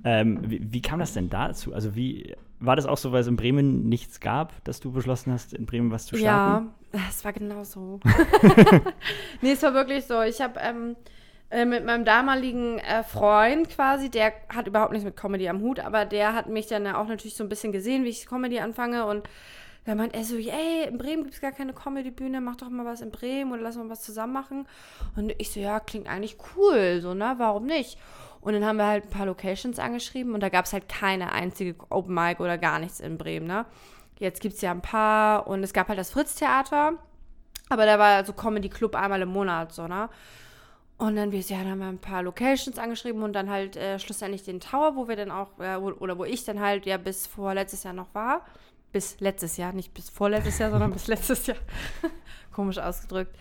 [0.04, 1.74] Ähm, wie, wie, kam das denn dazu?
[1.74, 5.32] Also wie war das auch so, weil es in Bremen nichts gab, dass du beschlossen
[5.32, 6.72] hast, in Bremen was zu starten?
[6.94, 8.00] Ja, es war genau so.
[9.42, 10.22] nee, es war wirklich so.
[10.22, 10.96] Ich habe ähm,
[11.50, 15.80] äh, mit meinem damaligen äh, Freund quasi, der hat überhaupt nichts mit Comedy am Hut,
[15.80, 19.06] aber der hat mich dann auch natürlich so ein bisschen gesehen, wie ich Comedy anfange
[19.06, 19.30] und
[19.86, 22.86] da meint er so, ey, in Bremen gibt es gar keine Comedy-Bühne, mach doch mal
[22.86, 24.68] was in Bremen oder lass mal was zusammen machen.
[25.16, 27.98] Und ich so, ja, klingt eigentlich cool, so, ne, warum nicht?
[28.48, 31.34] Und dann haben wir halt ein paar Locations angeschrieben und da gab es halt keine
[31.34, 33.66] einzige Open Mic oder gar nichts in Bremen, ne?
[34.20, 36.94] Jetzt gibt es ja ein paar und es gab halt das Fritz-Theater,
[37.68, 40.08] aber da war so Comedy Club einmal im Monat, so, ne?
[40.98, 44.00] Und dann, wir, ja, dann haben wir ein paar Locations angeschrieben und dann halt äh,
[44.00, 46.96] schlussendlich den Tower, wo wir dann auch, äh, wo, oder wo ich dann halt ja
[46.96, 48.46] bis vor letztes Jahr noch war.
[48.94, 51.58] Bis letztes Jahr, nicht bis vorletztes Jahr, sondern bis letztes Jahr.
[52.54, 53.36] Komisch ausgedrückt.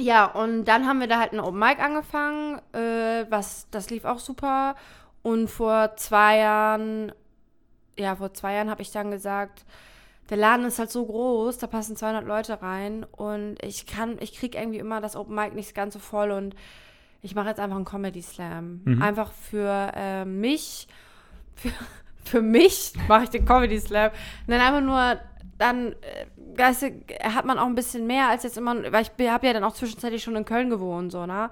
[0.00, 4.04] Ja, und dann haben wir da halt ein Open Mic angefangen, äh, was, das lief
[4.04, 4.76] auch super.
[5.22, 7.12] Und vor zwei Jahren,
[7.98, 9.64] ja, vor zwei Jahren habe ich dann gesagt,
[10.30, 14.34] der Laden ist halt so groß, da passen 200 Leute rein und ich kann, ich
[14.38, 16.54] kriege irgendwie immer das Open Mic nicht ganz so voll und
[17.22, 18.82] ich mache jetzt einfach einen Comedy Slam.
[18.84, 19.02] Mhm.
[19.02, 20.88] Einfach für äh, mich,
[21.54, 21.70] für,
[22.28, 24.10] für mich mache ich den Comedy Slam.
[24.10, 25.20] Und dann einfach nur,
[25.58, 26.90] dann, äh, weißt du,
[27.22, 29.74] hat man auch ein bisschen mehr als jetzt immer, weil ich habe ja dann auch
[29.74, 31.50] zwischenzeitlich schon in Köln gewohnt, so, ne?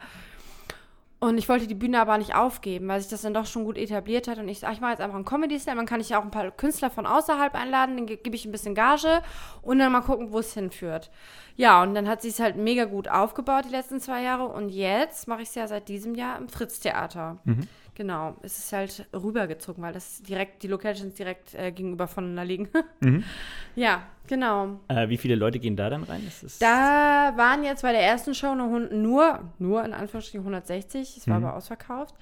[1.20, 3.78] Und ich wollte die Bühne aber nicht aufgeben, weil sich das dann doch schon gut
[3.78, 4.36] etabliert hat.
[4.36, 5.78] Und ich sage, ich mache jetzt einfach einen Comedy Slam.
[5.78, 8.52] Dann kann ich ja auch ein paar Künstler von außerhalb einladen, dann gebe ich ein
[8.52, 9.22] bisschen Gage
[9.62, 11.10] und dann mal gucken, wo es hinführt.
[11.56, 14.44] Ja, und dann hat sie es halt mega gut aufgebaut die letzten zwei Jahre.
[14.48, 17.38] Und jetzt mache ich es ja seit diesem Jahr im Fritz-Theater.
[17.44, 17.68] Mhm.
[17.96, 22.68] Genau, es ist halt rübergezogen, weil das direkt, die Locations direkt äh, gegenüber voneinander liegen.
[23.00, 23.22] mhm.
[23.76, 24.80] Ja, genau.
[24.88, 26.20] Äh, wie viele Leute gehen da dann rein?
[26.58, 31.38] da waren jetzt bei der ersten Show nur, nur, nur in Anführungsstrichen 160, es war
[31.38, 31.46] mhm.
[31.46, 32.16] aber ausverkauft.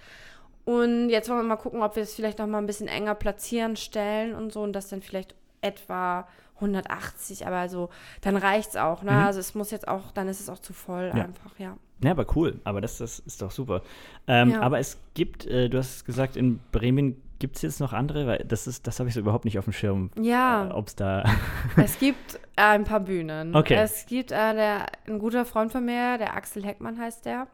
[0.64, 3.14] Und jetzt wollen wir mal gucken, ob wir es vielleicht noch mal ein bisschen enger
[3.14, 6.28] platzieren, stellen und so und das dann vielleicht etwa
[6.62, 9.03] 180, aber so, dann reicht es auch.
[9.03, 9.12] Ne?
[9.12, 9.18] Mhm.
[9.18, 11.25] Also es muss jetzt auch, dann ist es auch zu voll ja.
[11.25, 11.77] einfach, ja.
[12.03, 12.61] Ja, aber cool.
[12.64, 13.83] Aber das, das ist doch super.
[14.27, 14.61] Ähm, ja.
[14.61, 18.44] Aber es gibt, äh, du hast gesagt, in Bremen gibt es jetzt noch andere, weil
[18.46, 20.11] das ist, das habe ich so überhaupt nicht auf dem Schirm.
[20.20, 20.68] Ja.
[20.68, 21.25] Äh, Ob es da.
[21.77, 23.55] es gibt äh, ein paar Bühnen.
[23.55, 23.75] Okay.
[23.75, 27.46] Es gibt äh, der, ein guter Freund von mir, der Axel Heckmann heißt der.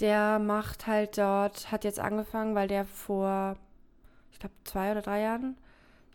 [0.00, 3.56] Der macht halt dort, hat jetzt angefangen, weil der vor,
[4.32, 5.56] ich glaube, zwei oder drei Jahren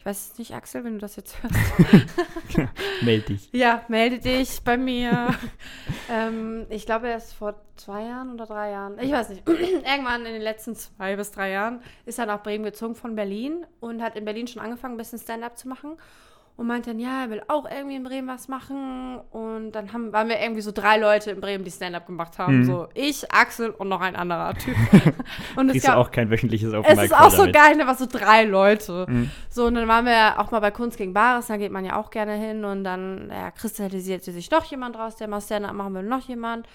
[0.02, 1.56] ich weiß es nicht, Axel, wenn du das jetzt hörst.
[3.04, 3.50] melde dich.
[3.52, 5.30] Ja, melde dich bei mir.
[6.10, 10.26] ähm, ich glaube, er ist vor zwei Jahren oder drei Jahren, ich weiß nicht, irgendwann
[10.26, 14.02] in den letzten zwei bis drei Jahren ist er nach Bremen gezogen von Berlin und
[14.02, 15.98] hat in Berlin schon angefangen, ein bisschen Stand-up zu machen
[16.58, 19.20] und meinte dann, ja, er will auch irgendwie in Bremen was machen.
[19.32, 22.60] Und dann haben, waren wir irgendwie so drei Leute in Bremen, die Stand-up gemacht haben.
[22.60, 22.66] Mhm.
[22.66, 24.76] So ich, Axel und noch ein anderer Typ.
[25.56, 27.88] und es ist ja auch kein wöchentliches Open Es ist auch so geil, da ne,
[27.88, 29.06] war so drei Leute.
[29.10, 29.32] Mhm.
[29.50, 31.96] So, und dann waren wir auch mal bei Kunst gegen Bares, da geht man ja
[31.96, 32.64] auch gerne hin.
[32.66, 36.68] Und dann, ja, kristallisierte sich doch jemand raus, der mal Stand-up machen will, noch jemand.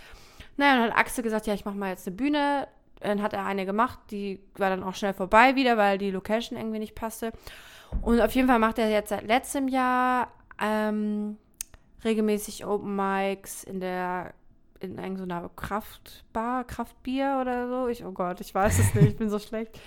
[0.56, 2.68] Naja, dann hat Axel gesagt, ja, ich mache mal jetzt eine Bühne.
[3.00, 6.58] Dann hat er eine gemacht, die war dann auch schnell vorbei wieder, weil die Location
[6.58, 7.30] irgendwie nicht passte.
[8.03, 10.29] Und auf jeden Fall macht er jetzt seit letztem Jahr
[10.61, 11.37] ähm,
[12.05, 14.33] regelmäßig Open Mics in der
[14.81, 17.88] in irgendeiner Kraftbar, Kraftbier oder so.
[17.88, 19.79] Ich, oh Gott, ich weiß es nicht, ich bin so schlecht.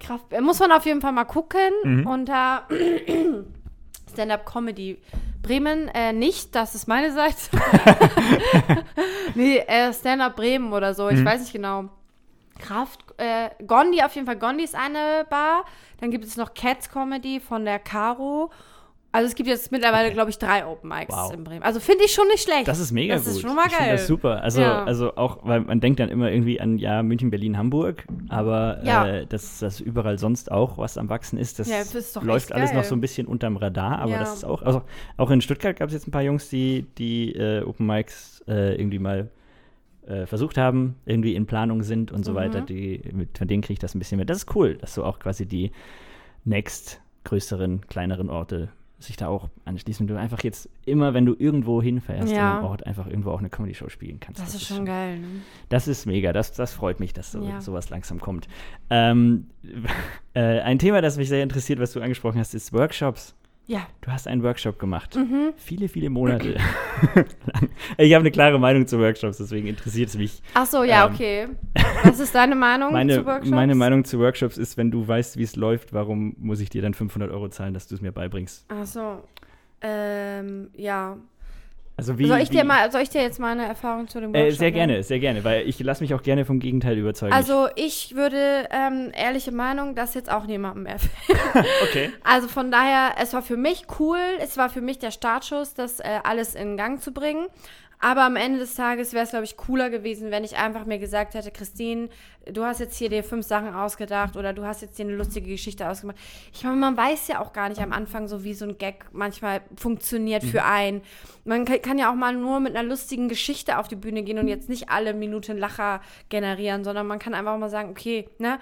[0.00, 1.70] Kraft, muss man auf jeden Fall mal gucken.
[1.82, 2.06] Mhm.
[2.06, 2.68] Unter
[4.12, 4.98] Stand-Up Comedy
[5.42, 7.36] Bremen äh, nicht, das ist meine Seite.
[9.34, 11.24] nee, äh, Stand-Up Bremen oder so, ich mhm.
[11.24, 11.88] weiß nicht genau.
[12.58, 15.64] Kraft, äh, Gondi, auf jeden Fall, Gondi ist eine Bar.
[16.00, 18.50] Dann gibt es noch Cats Comedy von der Caro.
[19.10, 20.14] Also es gibt jetzt mittlerweile, okay.
[20.14, 21.32] glaube ich, drei Open Mics wow.
[21.32, 21.62] in Bremen.
[21.62, 22.68] Also finde ich schon nicht schlecht.
[22.68, 23.28] Das ist mega das gut.
[23.28, 23.92] Das ist schon mal geil.
[23.92, 24.42] das super.
[24.42, 24.84] Also, ja.
[24.84, 28.04] also auch, weil man denkt dann immer irgendwie an, ja, München, Berlin, Hamburg.
[28.28, 29.06] Aber ja.
[29.06, 32.74] äh, dass das überall sonst auch was am Wachsen ist, das, ja, ist läuft alles
[32.74, 33.98] noch so ein bisschen unterm Radar.
[33.98, 34.82] Aber das ist auch, also
[35.16, 38.74] auch in Stuttgart gab es jetzt ein paar Jungs, die, die äh, Open Mics äh,
[38.74, 39.30] irgendwie mal
[40.08, 42.36] äh, versucht haben, irgendwie in Planung sind und so mhm.
[42.36, 42.60] weiter.
[42.62, 44.26] Die, mit, von denen kriege ich das ein bisschen mehr.
[44.26, 45.70] Das ist cool, dass so auch quasi die
[46.44, 50.06] next größeren, kleineren Orte sich da auch anschließen.
[50.06, 52.50] Du einfach jetzt immer, wenn du irgendwo hinfährst, ja.
[52.50, 54.40] in einem Ort einfach irgendwo auch eine Comedy-Show spielen kannst.
[54.40, 55.20] Das, das ist, schon geil.
[55.20, 55.26] Ne?
[55.68, 56.32] Das ist mega.
[56.32, 57.60] Das, das freut mich, dass so, ja.
[57.60, 58.48] sowas langsam kommt.
[58.90, 59.46] Ähm,
[60.34, 63.36] äh, ein Thema, das mich sehr interessiert, was du angesprochen hast, ist Workshops.
[63.68, 63.86] Ja.
[64.00, 65.14] Du hast einen Workshop gemacht.
[65.14, 65.52] Mhm.
[65.56, 66.56] Viele, viele Monate.
[67.98, 70.42] ich habe eine klare Meinung zu Workshops, deswegen interessiert es mich.
[70.54, 71.48] Ach so, ja, ähm, okay.
[72.02, 73.50] Was ist deine Meinung meine, zu Workshops?
[73.50, 76.80] Meine Meinung zu Workshops ist, wenn du weißt, wie es läuft, warum muss ich dir
[76.80, 78.64] dann 500 Euro zahlen, dass du es mir beibringst?
[78.68, 79.22] Ach so.
[79.82, 81.18] Ähm, ja.
[81.98, 84.46] Also wie, soll, ich dir mal, soll ich dir jetzt meine Erfahrung zu dem Workshop
[84.46, 87.32] äh, Sehr gerne, sehr gerne, weil ich lasse mich auch gerne vom Gegenteil überzeugen.
[87.32, 91.36] Also ich würde, ähm, ehrliche Meinung, das jetzt auch niemandem empfehlen.
[91.82, 92.12] okay.
[92.22, 95.98] Also von daher, es war für mich cool, es war für mich der Startschuss, das
[95.98, 97.48] äh, alles in Gang zu bringen.
[98.00, 100.98] Aber am Ende des Tages wäre es, glaube ich, cooler gewesen, wenn ich einfach mir
[100.98, 102.08] gesagt hätte, Christine,
[102.46, 105.48] du hast jetzt hier dir fünf Sachen ausgedacht oder du hast jetzt dir eine lustige
[105.48, 106.16] Geschichte ausgemacht.
[106.52, 109.06] Ich meine, man weiß ja auch gar nicht am Anfang so, wie so ein Gag
[109.12, 110.48] manchmal funktioniert mhm.
[110.48, 111.02] für einen.
[111.44, 114.46] Man kann ja auch mal nur mit einer lustigen Geschichte auf die Bühne gehen und
[114.46, 118.60] jetzt nicht alle Minuten Lacher generieren, sondern man kann einfach mal sagen, okay, ne?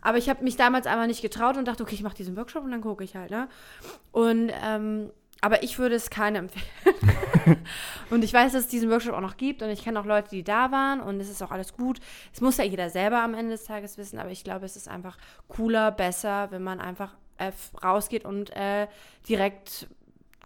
[0.00, 2.62] Aber ich habe mich damals einfach nicht getraut und dachte, okay, ich mache diesen Workshop
[2.62, 3.48] und dann gucke ich halt, ne?
[4.12, 7.58] Und ähm, aber ich würde es keinem empfehlen.
[8.10, 10.30] und ich weiß, dass es diesen Workshop auch noch gibt und ich kenne auch Leute,
[10.30, 12.00] die da waren und es ist auch alles gut.
[12.32, 14.88] Es muss ja jeder selber am Ende des Tages wissen, aber ich glaube, es ist
[14.88, 15.16] einfach
[15.48, 18.88] cooler, besser, wenn man einfach äh, rausgeht und äh,
[19.28, 19.86] direkt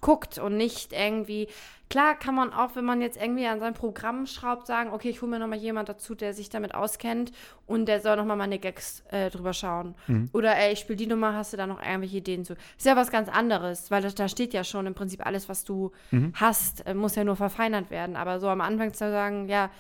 [0.03, 1.49] guckt und nicht irgendwie.
[1.89, 5.21] Klar kann man auch, wenn man jetzt irgendwie an sein Programm schraubt, sagen, okay, ich
[5.21, 7.33] hole mir nochmal jemand dazu, der sich damit auskennt
[7.67, 9.95] und der soll nochmal meine Gags äh, drüber schauen.
[10.07, 10.31] Mhm.
[10.33, 12.55] Oder ey, ich spiele die Nummer, hast du da noch irgendwelche Ideen zu?
[12.77, 15.65] Ist ja was ganz anderes, weil das, da steht ja schon im Prinzip alles, was
[15.65, 16.33] du mhm.
[16.35, 18.17] hast, äh, muss ja nur verfeinert werden.
[18.17, 19.71] Aber so am Anfang zu sagen, ja,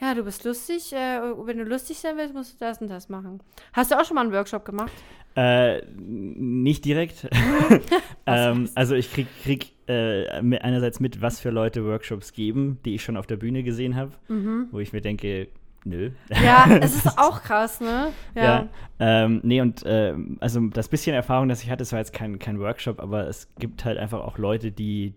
[0.00, 3.08] ja, du bist lustig, äh, wenn du lustig sein willst, musst du das und das
[3.08, 3.40] machen.
[3.72, 4.92] Hast du auch schon mal einen Workshop gemacht?
[5.34, 7.28] Äh, nicht direkt.
[8.26, 13.02] ähm, also ich krieg, krieg äh, einerseits mit, was für Leute Workshops geben, die ich
[13.02, 14.68] schon auf der Bühne gesehen habe, mhm.
[14.70, 15.48] wo ich mir denke,
[15.84, 16.10] nö.
[16.30, 18.12] Ja, es ist auch krass, ne?
[18.34, 18.42] Ja.
[18.42, 18.68] ja
[19.00, 22.38] ähm, nee, und äh, also das bisschen Erfahrung, das ich hatte, das war jetzt kein,
[22.38, 25.14] kein Workshop, aber es gibt halt einfach auch Leute, die,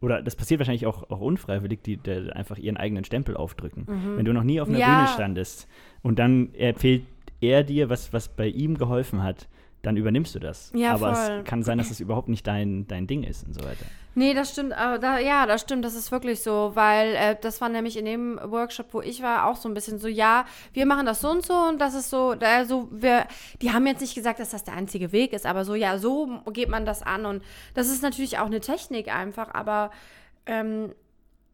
[0.00, 3.86] oder das passiert wahrscheinlich auch, auch unfreiwillig, die, die einfach ihren eigenen Stempel aufdrücken.
[3.86, 4.16] Mhm.
[4.16, 4.96] Wenn du noch nie auf einer ja.
[4.96, 5.68] Bühne standest
[6.02, 7.04] und dann empfiehlt
[7.40, 9.48] er dir, was, was bei ihm geholfen hat,
[9.82, 10.72] dann übernimmst du das.
[10.74, 11.38] Ja, aber voll.
[11.38, 13.84] es kann sein, dass es überhaupt nicht dein, dein Ding ist und so weiter.
[14.16, 17.60] Nee, das stimmt, aber da, ja, das stimmt, das ist wirklich so, weil äh, das
[17.60, 20.84] war nämlich in dem Workshop, wo ich war, auch so ein bisschen so, ja, wir
[20.84, 23.26] machen das so und so und das ist so, da so, wir,
[23.62, 26.40] die haben jetzt nicht gesagt, dass das der einzige Weg ist, aber so, ja, so
[26.52, 27.44] geht man das an und
[27.74, 29.92] das ist natürlich auch eine Technik einfach, aber
[30.46, 30.92] ähm,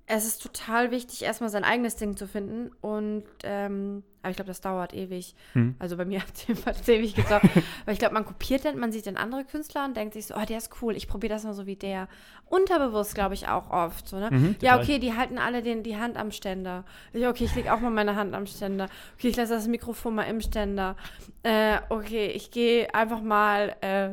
[0.07, 2.71] es ist total wichtig, erstmal sein eigenes Ding zu finden.
[2.81, 5.37] Und ähm, aber ich glaube, das dauert ewig.
[5.53, 5.77] Hm.
[5.79, 6.21] Also bei mir
[6.67, 7.45] hat es ewig gedauert.
[7.85, 10.35] Weil ich glaube, man kopiert dann, man sieht dann andere Künstler und denkt sich so,
[10.35, 12.09] oh, der ist cool, ich probiere das mal so wie der.
[12.47, 14.09] Unterbewusst, glaube ich, auch oft.
[14.09, 14.31] So, ne?
[14.33, 16.85] Mhm, ja, okay, die halten alle den, die Hand am Ständer.
[17.13, 18.89] Ich, okay, ich lege auch mal meine Hand am Ständer.
[19.17, 20.97] Okay, ich lasse das Mikrofon mal im Ständer.
[21.45, 23.77] Äh, okay, ich gehe einfach mal.
[23.81, 24.11] Äh,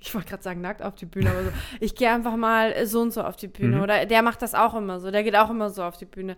[0.00, 3.00] ich wollte gerade sagen, nackt auf die Bühne, aber so, ich gehe einfach mal so
[3.00, 3.76] und so auf die Bühne.
[3.76, 3.82] Mhm.
[3.82, 6.36] Oder der macht das auch immer so, der geht auch immer so auf die Bühne.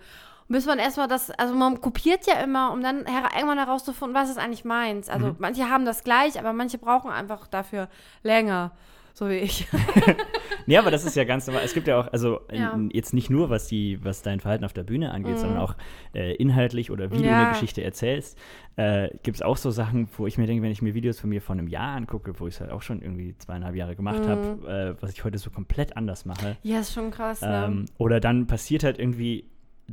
[0.49, 4.14] Und bis man erstmal das, also man kopiert ja immer, um dann her irgendwann herauszufinden,
[4.14, 5.09] was ist eigentlich meins.
[5.09, 5.37] Also mhm.
[5.38, 7.88] manche haben das gleich, aber manche brauchen einfach dafür
[8.23, 8.73] länger
[9.14, 9.66] so wie ich.
[10.66, 11.62] nee, aber das ist ja ganz normal.
[11.64, 12.79] Es gibt ja auch, also ja.
[12.92, 15.38] jetzt nicht nur, was die, was dein Verhalten auf der Bühne angeht, mhm.
[15.38, 15.75] sondern auch
[16.14, 17.23] äh, inhaltlich oder wie ja.
[17.23, 18.38] du eine Geschichte erzählst,
[18.77, 21.31] äh, gibt es auch so Sachen, wo ich mir denke, wenn ich mir Videos von
[21.31, 24.20] mir vor einem Jahr angucke, wo ich es halt auch schon irgendwie zweieinhalb Jahre gemacht
[24.20, 24.29] mhm.
[24.29, 26.57] habe, äh, was ich heute so komplett anders mache.
[26.62, 27.42] Ja, ist schon krass.
[27.42, 27.64] Ne?
[27.66, 29.44] Ähm, oder dann passiert halt irgendwie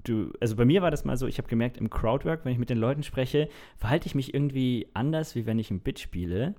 [0.03, 2.59] du, also bei mir war das mal so, ich habe gemerkt, im Crowdwork, wenn ich
[2.59, 6.55] mit den Leuten spreche, verhalte ich mich irgendwie anders, wie wenn ich ein Bit spiele.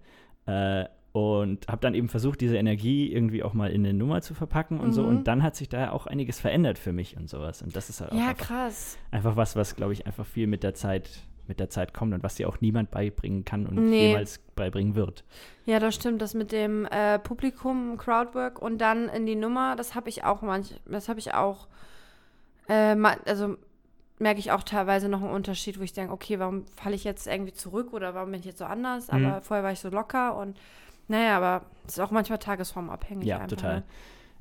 [0.46, 0.86] Äh,
[1.18, 4.80] und habe dann eben versucht, diese Energie irgendwie auch mal in eine Nummer zu verpacken
[4.80, 4.92] und mhm.
[4.92, 5.04] so.
[5.04, 7.62] Und dann hat sich da auch einiges verändert für mich und sowas.
[7.62, 8.98] Und das ist halt auch ja, einfach, krass.
[9.10, 11.08] einfach was, was, glaube ich, einfach viel mit der Zeit
[11.48, 14.08] mit der Zeit kommt und was dir auch niemand beibringen kann und nee.
[14.08, 15.24] jemals beibringen wird.
[15.64, 16.20] Ja, das stimmt.
[16.20, 20.42] Das mit dem äh, Publikum, Crowdwork und dann in die Nummer, das habe ich auch
[20.42, 21.66] manch, das habe ich auch,
[22.68, 23.56] äh, also
[24.18, 27.26] merke ich auch teilweise noch einen Unterschied, wo ich denke, okay, warum falle ich jetzt
[27.26, 29.10] irgendwie zurück oder warum bin ich jetzt so anders?
[29.10, 29.26] Mhm.
[29.26, 30.58] Aber vorher war ich so locker und
[31.08, 33.26] naja, aber es ist auch manchmal tagesformabhängig.
[33.26, 33.76] Ja, einfach, total.
[33.76, 33.82] Ne?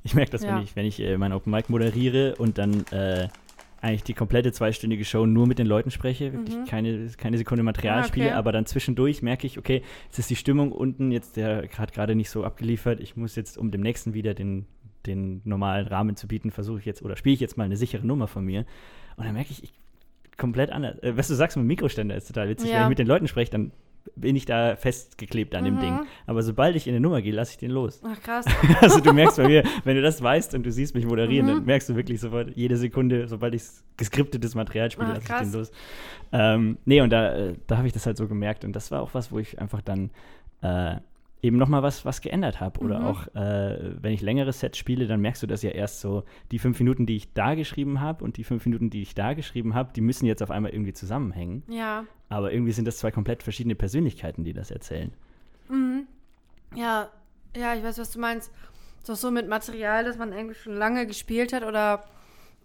[0.04, 0.54] Ich merke das, ja.
[0.54, 3.28] wenn ich, wenn ich äh, mein Open Mic moderiere und dann äh,
[3.80, 6.64] eigentlich die komplette zweistündige Show nur mit den Leuten spreche, wirklich mhm.
[6.64, 8.08] keine, keine Sekunde Material ah, okay.
[8.08, 11.92] spiele, aber dann zwischendurch merke ich, okay, jetzt ist die Stimmung unten, jetzt der hat
[11.92, 14.66] gerade nicht so abgeliefert, ich muss jetzt, um dem nächsten wieder den,
[15.06, 18.06] den normalen Rahmen zu bieten, versuche ich jetzt oder spiele ich jetzt mal eine sichere
[18.06, 18.66] Nummer von mir.
[19.16, 19.72] Und dann merke ich, ich
[20.36, 20.98] komplett anders.
[21.02, 22.70] Äh, was du sagst mit Mikroständer ist total witzig.
[22.70, 22.76] Ja.
[22.76, 23.72] Wenn ich mit den Leuten spreche, dann
[24.16, 25.66] bin ich da festgeklebt an mhm.
[25.66, 26.00] dem Ding.
[26.26, 28.00] Aber sobald ich in eine Nummer gehe, lasse ich den los.
[28.04, 28.44] Ach krass.
[28.80, 31.50] also du merkst bei mir, wenn du das weißt und du siehst mich moderieren, mhm.
[31.50, 33.62] dann merkst du wirklich sofort, jede Sekunde, sobald ich
[33.96, 35.70] geskriptetes Material spiele, lasse ich den los.
[36.32, 38.64] Ähm, nee, und da, äh, da habe ich das halt so gemerkt.
[38.64, 40.10] Und das war auch was, wo ich einfach dann
[40.62, 40.96] äh,
[41.42, 42.80] eben nochmal was, was geändert habe.
[42.80, 43.06] Oder mhm.
[43.06, 46.58] auch, äh, wenn ich längere Sets spiele, dann merkst du das ja erst so, die
[46.58, 49.74] fünf Minuten, die ich da geschrieben habe und die fünf Minuten, die ich da geschrieben
[49.74, 51.62] habe, die müssen jetzt auf einmal irgendwie zusammenhängen.
[51.68, 52.04] Ja.
[52.28, 55.12] Aber irgendwie sind das zwei komplett verschiedene Persönlichkeiten, die das erzählen.
[55.68, 56.06] Mhm.
[56.74, 57.08] Ja,
[57.56, 58.52] ja, ich weiß, was du meinst.
[59.04, 62.04] So, so mit Material, das man irgendwie schon lange gespielt hat oder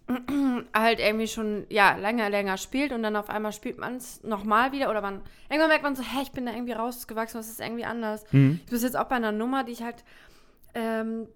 [0.73, 4.71] halt irgendwie schon, ja, länger, länger spielt und dann auf einmal spielt man es nochmal
[4.71, 7.61] wieder oder man, irgendwann merkt man so, hä, ich bin da irgendwie rausgewachsen, was ist
[7.61, 8.25] irgendwie anders.
[8.31, 8.59] Mhm.
[8.65, 10.03] Ich bin jetzt auch bei einer Nummer, die ich halt
[10.73, 11.27] ähm,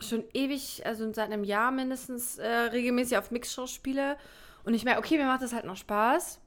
[0.00, 4.16] schon ewig, also seit einem Jahr mindestens äh, regelmäßig auf Mixshow spiele
[4.64, 6.40] und ich merke, okay, mir macht das halt noch Spaß,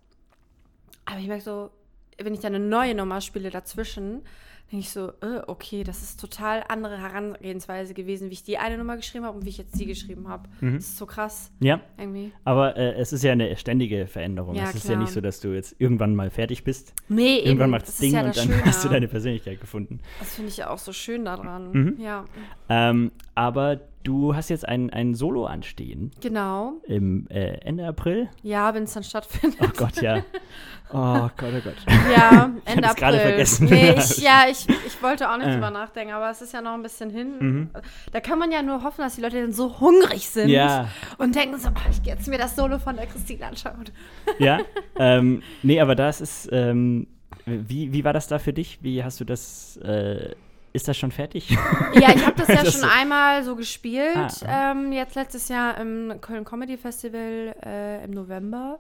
[1.06, 1.72] aber ich merke so,
[2.20, 4.24] wenn ich dann eine neue Nummer spiele dazwischen,
[4.72, 8.78] denke ich so, äh, okay, das ist total andere Herangehensweise gewesen, wie ich die eine
[8.78, 10.50] Nummer geschrieben habe und wie ich jetzt die geschrieben habe.
[10.60, 10.76] Mhm.
[10.76, 11.52] Das ist so krass.
[11.60, 12.34] Ja, Irgendwie.
[12.44, 14.56] aber äh, es ist ja eine ständige Veränderung.
[14.56, 16.94] Ja, es ist ja nicht so, dass du jetzt irgendwann mal fertig bist.
[17.08, 18.66] Nee, Irgendwann macht das Ding ja und das dann Schöne.
[18.66, 20.02] hast du deine Persönlichkeit gefunden.
[20.20, 21.72] Das finde ich ja auch so schön daran.
[21.72, 22.00] Mhm.
[22.00, 22.26] Ja,
[22.68, 26.74] Ähm, aber du hast jetzt ein, ein Solo anstehen genau.
[26.88, 28.30] im äh, Ende April.
[28.42, 29.60] Ja, wenn es dann stattfindet.
[29.62, 30.24] Oh Gott, ja.
[30.94, 31.76] Oh Gott, oh Gott.
[32.16, 33.30] Ja, Ende hab's gerade April.
[33.32, 33.68] vergessen.
[33.70, 35.54] Nee, ich, ja, ich, ich wollte auch nicht Äh.
[35.54, 37.34] drüber nachdenken, aber es ist ja noch ein bisschen hin.
[37.40, 37.70] Mhm.
[38.12, 40.88] Da kann man ja nur hoffen, dass die Leute dann so hungrig sind Ja.
[41.18, 43.86] und denken so, oh, ich gehe jetzt mir das Solo von der Christine anschauen.
[44.40, 44.60] Ja,
[44.98, 47.08] ähm, nee, aber das ist, ähm,
[47.46, 48.80] wie, wie war das da für dich?
[48.82, 50.36] Wie hast du das, äh,
[50.74, 51.50] ist das schon fertig?
[51.96, 54.16] Ja, ich habe das ja Das schon so- einmal so gespielt.
[54.46, 58.80] Ah, ähm, jetzt letztes Jahr im Köln Comedy Festival äh, im November.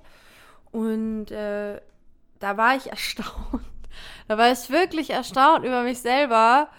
[0.71, 1.79] Und äh,
[2.39, 3.63] da war ich erstaunt.
[4.27, 6.69] Da war ich wirklich erstaunt über mich selber,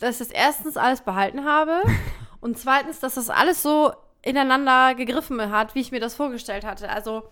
[0.00, 1.82] dass ich das erstens alles behalten habe
[2.40, 6.88] und zweitens, dass das alles so ineinander gegriffen hat, wie ich mir das vorgestellt hatte.
[6.88, 7.28] Also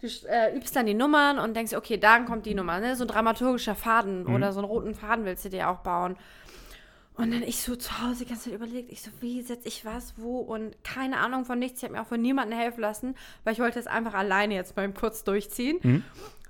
[0.00, 2.80] du äh, übst dann die Nummern und denkst, okay, dann kommt die Nummer.
[2.80, 2.96] Ne?
[2.96, 4.34] So ein dramaturgischer Faden Mhm.
[4.34, 6.16] oder so einen roten Faden willst du dir auch bauen.
[7.14, 9.84] Und dann ich so zu Hause die ganze Zeit überlegt, ich so, wie setze ich
[9.84, 11.78] was, wo und keine Ahnung von nichts.
[11.78, 13.14] Ich habe mir auch von niemandem helfen lassen,
[13.44, 15.78] weil ich wollte es einfach alleine jetzt beim kurz durchziehen.
[15.82, 16.04] Mhm.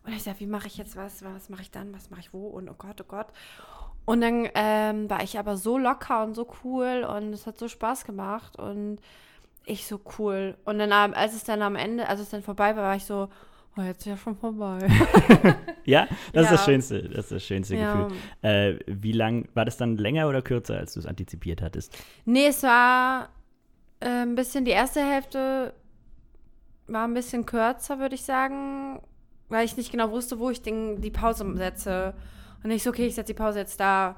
[0.05, 2.33] Und ich dachte, wie mache ich jetzt was, was mache ich dann, was mache ich
[2.33, 3.27] wo und oh Gott, oh Gott.
[4.05, 7.69] Und dann ähm, war ich aber so locker und so cool und es hat so
[7.69, 8.99] Spaß gemacht und
[9.65, 10.57] ich so cool.
[10.65, 13.29] Und dann, als es dann am Ende, als es dann vorbei war, war ich so,
[13.77, 14.79] oh, jetzt ist ja schon vorbei.
[15.85, 16.57] ja, das ist Ja.
[16.57, 17.95] das Schönste, das ist das schönste Ja.
[18.09, 18.17] Gefühl.
[18.43, 21.97] Äh, wie lang, war das dann länger oder kürzer, als du es antizipiert hattest?
[22.25, 23.29] Nee, es war
[24.01, 25.75] äh, ein bisschen, die erste Hälfte
[26.89, 29.01] war ein bisschen kürzer, würde ich sagen,
[29.53, 32.15] weil ich nicht genau wusste, wo ich den, die Pause setze.
[32.65, 34.17] Und ich so, okay, ich setze die Pause jetzt da.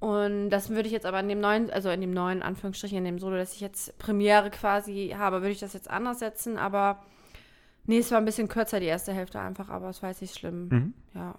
[0.00, 3.04] Und das würde ich jetzt aber in dem neuen, also in dem neuen Anführungsstrichen, in
[3.04, 6.56] dem Solo, dass ich jetzt Premiere quasi habe, würde ich das jetzt anders setzen.
[6.56, 7.02] Aber
[7.84, 10.38] nee, es war ein bisschen kürzer, die erste Hälfte einfach, aber es war jetzt nicht
[10.38, 10.68] schlimm.
[10.68, 10.94] Mhm.
[11.14, 11.34] Ja.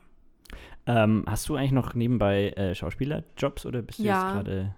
[0.86, 4.24] Ähm, hast du eigentlich noch nebenbei äh, Schauspielerjobs oder bist du Ja.
[4.26, 4.76] jetzt gerade.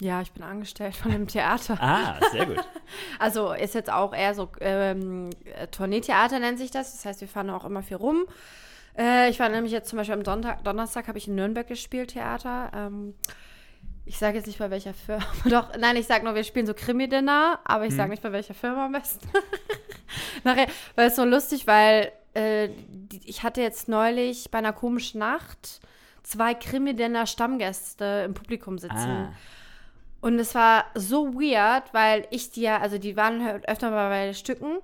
[0.00, 1.76] Ja, ich bin angestellt von dem Theater.
[1.80, 2.56] Ah, sehr gut.
[3.18, 6.92] Also ist jetzt auch eher so ähm, äh, Tourneetheater nennt sich das.
[6.92, 8.24] Das heißt, wir fahren auch immer viel rum.
[8.96, 12.10] Äh, ich war nämlich jetzt zum Beispiel am Sonntag, Donnerstag habe ich in Nürnberg gespielt,
[12.10, 12.70] Theater.
[12.74, 13.14] Ähm,
[14.04, 15.24] ich sage jetzt nicht bei welcher Firma.
[15.48, 18.54] Doch, nein, ich sage nur, wir spielen so Krimi-Dinner, aber ich sage nicht bei welcher
[18.54, 19.26] Firma am besten.
[20.44, 22.68] Nachher, weil es so lustig, weil äh,
[23.24, 25.80] ich hatte jetzt neulich bei einer komischen Nacht
[26.22, 28.96] zwei Krimi-Dinner Stammgäste im Publikum sitzen.
[28.96, 29.32] Ah.
[30.24, 34.08] Und es war so weird, weil ich die ja, also die waren halt öfter mal
[34.08, 34.78] bei Stücken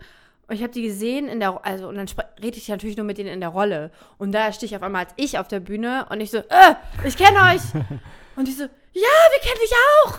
[0.49, 2.07] und ich habe die gesehen in der, also und dann
[2.43, 3.91] rede ich natürlich nur mit denen in der Rolle.
[4.19, 6.75] Und da stehe ich auf einmal als ich auf der Bühne und ich so, äh,
[7.07, 7.63] ich kenne euch.
[8.37, 9.73] und die so, ja, wir kennen dich
[10.05, 10.19] auch.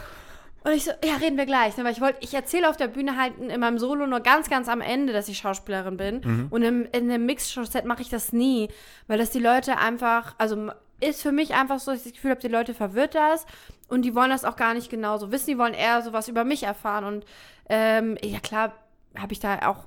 [0.64, 1.78] Und ich so, ja, reden wir gleich.
[1.78, 4.50] ne, Weil ich wollte, ich erzähle auf der Bühne halt in meinem Solo nur ganz,
[4.50, 6.48] ganz am Ende, dass ich Schauspielerin bin.
[6.50, 8.70] Und im, in einem Mix-Show-Set mache ich das nie,
[9.06, 12.32] weil das die Leute einfach, also ist für mich einfach so, dass ich das Gefühl
[12.32, 13.46] habe, die Leute verwirrt das
[13.90, 15.48] und die wollen das auch gar nicht genauso wissen.
[15.48, 17.04] Die wollen eher sowas über mich erfahren.
[17.04, 17.26] Und
[17.70, 18.74] ähm, ja, klar,
[19.18, 19.86] habe ich da auch,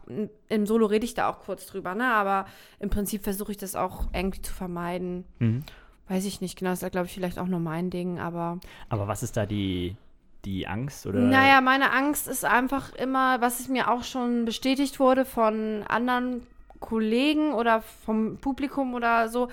[0.49, 2.13] im Solo rede ich da auch kurz drüber, ne?
[2.13, 2.47] Aber
[2.79, 5.25] im Prinzip versuche ich das auch irgendwie zu vermeiden.
[5.39, 5.65] Mhm.
[6.09, 8.59] Weiß ich nicht genau, das ist, glaube ich, vielleicht auch nur mein Ding, aber.
[8.91, 9.97] Aber was ist da die,
[10.45, 11.07] die Angst?
[11.07, 11.21] Oder?
[11.21, 16.47] Naja, meine Angst ist einfach immer, was es mir auch schon bestätigt wurde von anderen
[16.81, 19.49] Kollegen oder vom Publikum oder so.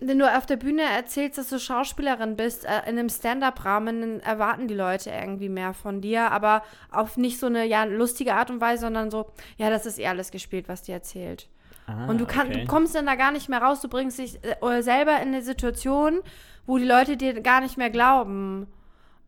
[0.00, 4.20] Wenn du auf der Bühne erzählst, dass du Schauspielerin bist, äh, in einem Stand-up-Rahmen, dann
[4.20, 8.50] erwarten die Leute irgendwie mehr von dir, aber auf nicht so eine ja, lustige Art
[8.50, 11.48] und Weise, sondern so, ja, das ist eh alles gespielt, was dir erzählt.
[11.86, 12.60] Ah, Und du, kann, okay.
[12.60, 15.42] du kommst dann da gar nicht mehr raus, du bringst dich äh, selber in eine
[15.42, 16.20] Situation,
[16.66, 18.68] wo die Leute dir gar nicht mehr glauben.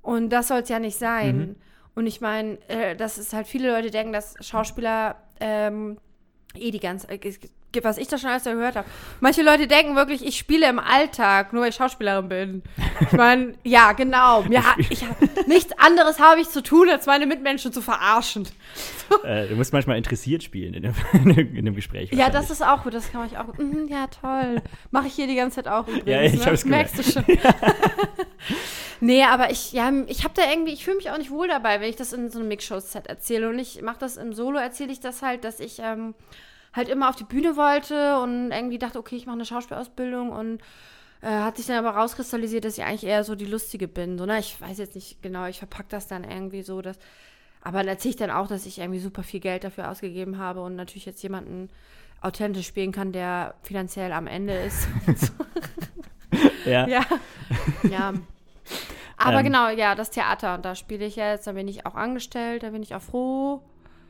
[0.03, 1.37] Und das soll es ja nicht sein.
[1.37, 1.57] Mhm.
[1.95, 5.99] Und ich meine, äh, das ist halt, viele Leute denken, dass Schauspieler ähm,
[6.57, 7.21] eh die ganze, äh,
[7.83, 8.89] was ich da schon alles gehört habe.
[9.21, 12.63] Manche Leute denken wirklich, ich spiele im Alltag, nur weil ich Schauspielerin bin.
[13.01, 14.43] Ich meine, ja, genau.
[14.51, 15.05] Ja, ich
[15.47, 18.49] nichts anderes habe ich zu tun, als meine Mitmenschen zu verarschen.
[19.25, 20.95] Äh, du musst manchmal interessiert spielen in einem,
[21.39, 22.11] in einem Gespräch.
[22.13, 23.57] Ja, das ist auch gut, das kann man auch.
[23.59, 24.63] Mhm, ja, toll.
[24.91, 26.09] Mache ich hier die ganze Zeit auch übrigens.
[26.09, 26.47] Ja, ich ne?
[26.47, 26.95] hab's gemerkt.
[26.95, 27.25] Merkst du schon.
[29.01, 31.81] nee, aber ich, ja, ich habe da irgendwie, ich fühle mich auch nicht wohl dabei,
[31.81, 33.49] wenn ich das in so einem Mixshow-Set erzähle.
[33.49, 36.15] Und ich mache das im Solo, erzähle ich das halt, dass ich ähm,
[36.73, 40.61] halt immer auf die Bühne wollte und irgendwie dachte, okay, ich mache eine Schauspielausbildung und
[41.23, 44.19] äh, hat sich dann aber rauskristallisiert, dass ich eigentlich eher so die Lustige bin.
[44.19, 44.39] So, ne?
[44.39, 46.99] Ich weiß jetzt nicht genau, ich verpacke das dann irgendwie so, dass.
[47.63, 50.63] Aber dann erzähle ich dann auch, dass ich irgendwie super viel Geld dafür ausgegeben habe
[50.63, 51.69] und natürlich jetzt jemanden
[52.23, 54.89] authentisch spielen kann, der finanziell am Ende ist.
[56.65, 56.87] Ja.
[56.87, 57.05] ja.
[57.91, 58.13] ja.
[59.17, 59.45] Aber Ähm.
[59.45, 60.55] genau, ja, das Theater.
[60.55, 63.63] Und da spiele ich jetzt, da bin ich auch angestellt, da bin ich auch froh.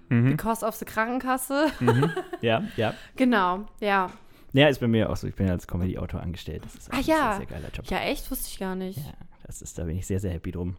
[0.09, 0.31] Mhm.
[0.31, 1.69] Because of the Krankenkasse.
[1.81, 2.11] Mhm.
[2.41, 2.95] Ja, ja.
[3.17, 4.11] genau, ja.
[4.53, 5.27] Ja, ist bei mir auch so.
[5.29, 6.65] Ich bin als Comedy-Autor angestellt.
[6.65, 7.05] Das ist ein ja.
[7.05, 7.87] sehr, sehr geiler Job.
[7.89, 8.29] Ja, echt?
[8.31, 8.99] Wusste ich gar nicht.
[8.99, 9.13] Ja,
[9.47, 10.77] das ist, da bin ich sehr, sehr happy drum.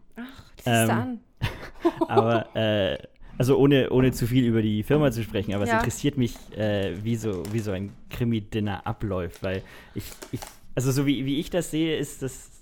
[0.56, 1.20] Siehst du Ähm, an.
[2.08, 2.98] Aber, äh,
[3.38, 5.78] also ohne, ohne zu viel über die Firma zu sprechen, aber es Ja.
[5.78, 9.62] interessiert mich, äh, wie, so, wie so ein Krimi-Dinner abläuft, weil
[9.94, 10.40] ich, ich
[10.74, 12.50] also so wie, wie ich das sehe, ist das,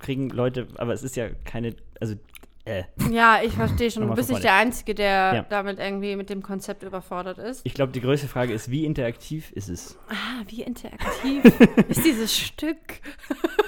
[0.00, 2.16] kriegen Leute, aber es ist ja keine, also,
[2.64, 4.06] äh, Ja, ich verstehe schon.
[4.06, 5.42] Du bist nicht der Einzige, der Ja.
[5.48, 7.60] damit irgendwie mit dem Konzept überfordert ist.
[7.64, 9.98] ich glaube, die größte Frage ist, wie interaktiv ist es?
[10.08, 11.44] Ah, wie interaktiv
[11.88, 13.00] ist dieses Stück?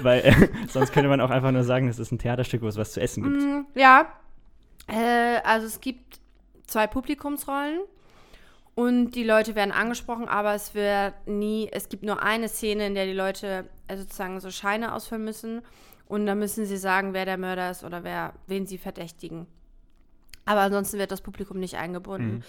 [0.00, 2.76] Weil äh, sonst könnte man auch einfach nur sagen, es ist ein Theaterstück, wo es
[2.76, 3.42] was zu essen gibt.
[3.42, 4.06] Mm, ja,
[4.88, 6.20] äh, also es gibt
[6.66, 7.80] zwei Publikumsrollen
[8.74, 12.94] und die Leute werden angesprochen, aber es wird nie, es gibt nur eine Szene, in
[12.94, 15.62] der die Leute äh, sozusagen so Scheine ausfüllen müssen
[16.12, 19.46] und dann müssen sie sagen, wer der Mörder ist oder wer, wen sie verdächtigen.
[20.44, 22.44] Aber ansonsten wird das Publikum nicht eingebunden.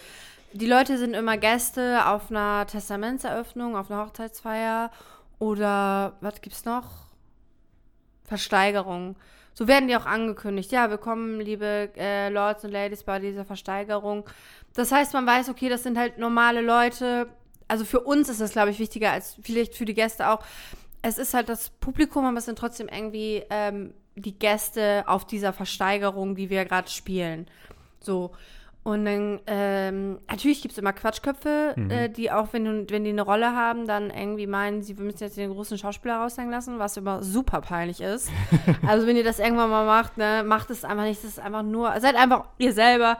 [0.52, 4.92] Die Leute sind immer Gäste auf einer Testamentseröffnung, auf einer Hochzeitsfeier
[5.40, 7.06] oder was gibt's noch?
[8.26, 9.16] Versteigerung.
[9.54, 10.74] So werden die auch angekündigt.
[10.74, 14.26] Ja, willkommen, liebe äh, Lords und Ladies, bei dieser Versteigerung.
[14.74, 17.28] Das heißt, man weiß, okay, das sind halt normale Leute.
[17.70, 20.44] Also für uns ist das, glaube ich, wichtiger als vielleicht für die Gäste auch.
[21.04, 25.54] Es ist halt das Publikum, aber es sind trotzdem irgendwie ähm, die Gäste auf dieser
[25.54, 27.48] Versteigerung, die wir gerade spielen.
[28.00, 28.32] So.
[28.84, 33.22] Und dann, ähm, natürlich gibt es immer Quatschköpfe, äh, die auch, wenn, wenn die eine
[33.22, 37.24] Rolle haben, dann irgendwie meinen, sie müssen jetzt den großen Schauspieler raushängen lassen, was immer
[37.24, 38.30] super peinlich ist.
[38.86, 41.24] also wenn ihr das irgendwann mal macht, ne, macht es einfach nicht.
[41.24, 43.18] Das ist einfach nur, seid einfach ihr selber.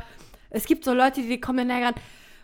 [0.50, 1.96] Es gibt so Leute, die kommen dann ran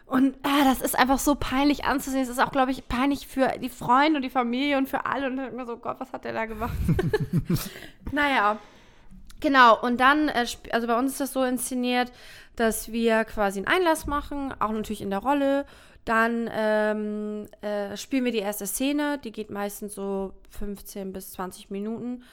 [0.09, 2.23] und ah, das ist einfach so peinlich anzusehen.
[2.23, 5.27] Es ist auch, glaube ich, peinlich für die Freunde und die Familie und für alle.
[5.27, 6.73] Und dann immer so, Gott, was hat der da gemacht?
[8.11, 8.57] naja,
[9.39, 12.11] Genau, und dann, äh, also bei uns ist das so inszeniert,
[12.55, 15.65] dass wir quasi einen Einlass machen, auch natürlich in der Rolle.
[16.05, 21.69] Dann ähm, äh, spielen wir die erste Szene, die geht meistens so 15 bis 20
[21.69, 22.23] Minuten.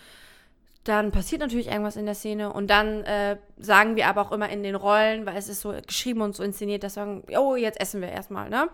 [0.87, 4.49] Dann passiert natürlich irgendwas in der Szene und dann äh, sagen wir aber auch immer
[4.49, 7.57] in den Rollen, weil es ist so geschrieben und so inszeniert, dass wir sagen, oh,
[7.57, 8.69] jetzt essen wir erstmal, ne?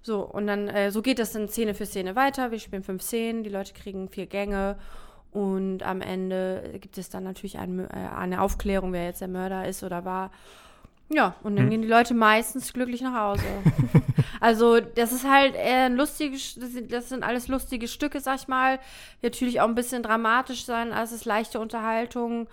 [0.00, 2.50] So, und dann, äh, so geht das dann Szene für Szene weiter.
[2.50, 4.78] Wir spielen fünf Szenen, die Leute kriegen vier Gänge
[5.32, 9.68] und am Ende gibt es dann natürlich ein, äh, eine Aufklärung, wer jetzt der Mörder
[9.68, 10.30] ist oder war.
[11.12, 13.44] Ja, und dann gehen die Leute meistens glücklich nach Hause.
[14.40, 18.48] also, das ist halt ein lustiges, das sind, das sind alles lustige Stücke, sag ich
[18.48, 18.78] mal.
[19.20, 22.48] Natürlich auch ein bisschen dramatisch sein, also es ist leichte Unterhaltung.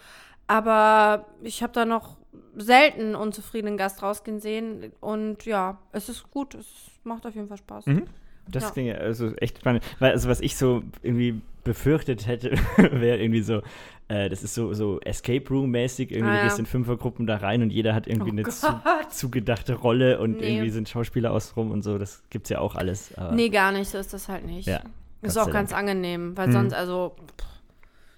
[0.47, 2.17] Aber ich habe da noch
[2.55, 4.91] selten einen unzufriedenen Gast rausgehen sehen.
[5.01, 6.65] Und ja, es ist gut, es
[7.03, 7.85] macht auf jeden Fall Spaß.
[7.85, 8.07] Mhm.
[8.49, 8.71] Das Ja.
[8.71, 9.83] klingt ja also echt spannend.
[9.99, 13.61] Weil, also was ich so irgendwie befürchtet hätte, wäre irgendwie so,
[14.07, 16.43] äh, das ist so, so Escape Room-mäßig, irgendwie Ah, du ja.
[16.45, 20.39] gehst in Fünfergruppen da rein und jeder hat irgendwie Oh eine zu, zugedachte Rolle und
[20.39, 20.49] Nee.
[20.53, 23.13] irgendwie sind Schauspieler außenrum und so, das gibt's ja auch alles.
[23.15, 24.67] Aber Nee, gar nicht, so ist das halt nicht.
[24.67, 24.81] Ja,
[25.21, 26.51] ist auch ganz angenehm, weil Mhm.
[26.53, 27.45] sonst, also, pff,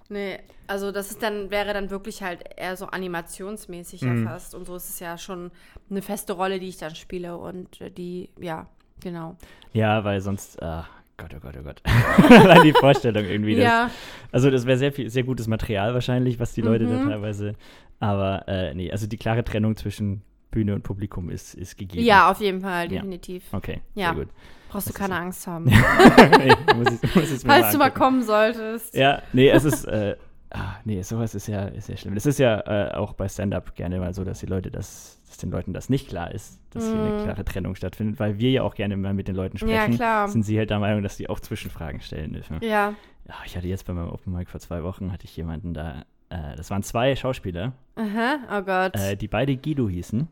[0.10, 4.08] nee, also das ist dann, wäre dann wirklich halt eher so animationsmäßig Mhm.
[4.08, 4.54] ja fast.
[4.56, 5.52] Und so ist es ja schon
[5.90, 8.68] eine feste Rolle, die ich dann spiele und äh, die, ja,
[9.02, 9.36] genau.
[9.74, 10.88] Ja, weil sonst, ah,
[11.20, 11.82] Gott, oh Gott, oh Gott.
[12.32, 13.56] Allein die Vorstellung irgendwie.
[13.56, 13.90] Das, Ja,
[14.32, 17.10] Also das wäre sehr viel, sehr gutes Material wahrscheinlich, was die Leute da Mhm.
[17.10, 17.54] teilweise.
[18.00, 22.04] Aber äh, nee, also die klare Trennung zwischen Bühne und Publikum ist, ist gegeben.
[22.06, 23.02] ja, auf jeden Fall, Ja.
[23.02, 23.44] definitiv.
[23.52, 24.14] Okay, Ja.
[24.14, 24.34] sehr gut.
[24.70, 25.20] Brauchst du Das keine so.
[25.22, 25.66] Angst haben.
[26.38, 28.96] nee, muss ich, muss ich Falls du mal kommen solltest.
[28.96, 30.16] Ja, nee, es ist, äh,
[30.52, 32.16] ah, nee, sowas ist ja, ist ja schlimm.
[32.16, 35.38] Das ist ja äh, auch bei Stand-Up gerne mal so, dass die Leute das, dass
[35.38, 37.24] den Leuten das nicht klar ist, dass hier eine Mhm.
[37.24, 39.96] klare Trennung stattfindet, weil wir ja auch gerne mal mit den Leuten Ja, sprechen.
[39.96, 40.28] klar.
[40.28, 42.58] Sind sie halt der Meinung, dass die auch Zwischenfragen stellen dürfen.
[42.62, 42.94] Ja.
[43.28, 46.04] Ja, ich hatte jetzt bei meinem Open Mic vor zwei Wochen, hatte ich jemanden da,
[46.30, 48.96] äh, das waren zwei Schauspieler, Aha, oh Gott.
[48.96, 50.28] äh, die beide Guido hießen,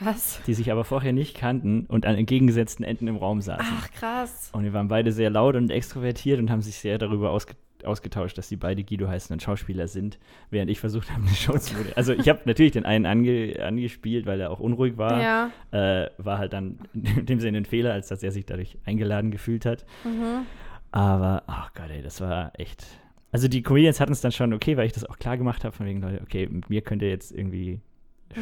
[0.00, 0.38] Was?
[0.46, 3.64] die sich aber vorher nicht kannten und an entgegengesetzten Enden im Raum saßen.
[3.78, 4.50] Ach, krass.
[4.52, 7.54] Und wir waren beide sehr laut und extrovertiert und haben sich sehr darüber ausge
[7.84, 10.18] ausgetauscht, dass die beide Guido heißen und Schauspieler sind,
[10.50, 11.96] während ich versucht habe, eine Show zu moderieren.
[11.96, 15.22] Also ich habe natürlich den einen ange angespielt, weil er auch unruhig war.
[15.22, 15.50] Ja.
[15.70, 19.30] Äh, war halt dann in dem Sinne ein Fehler, als dass er sich dadurch eingeladen
[19.30, 19.84] gefühlt hat.
[20.04, 20.46] Mhm.
[20.90, 22.84] Aber, ach Gott, ey, das war echt.
[23.30, 25.74] Also die Comedians hatten es dann schon okay, weil ich das auch klar gemacht habe,
[25.74, 27.80] von wegen, Leute, okay, mit mir könnt ihr jetzt irgendwie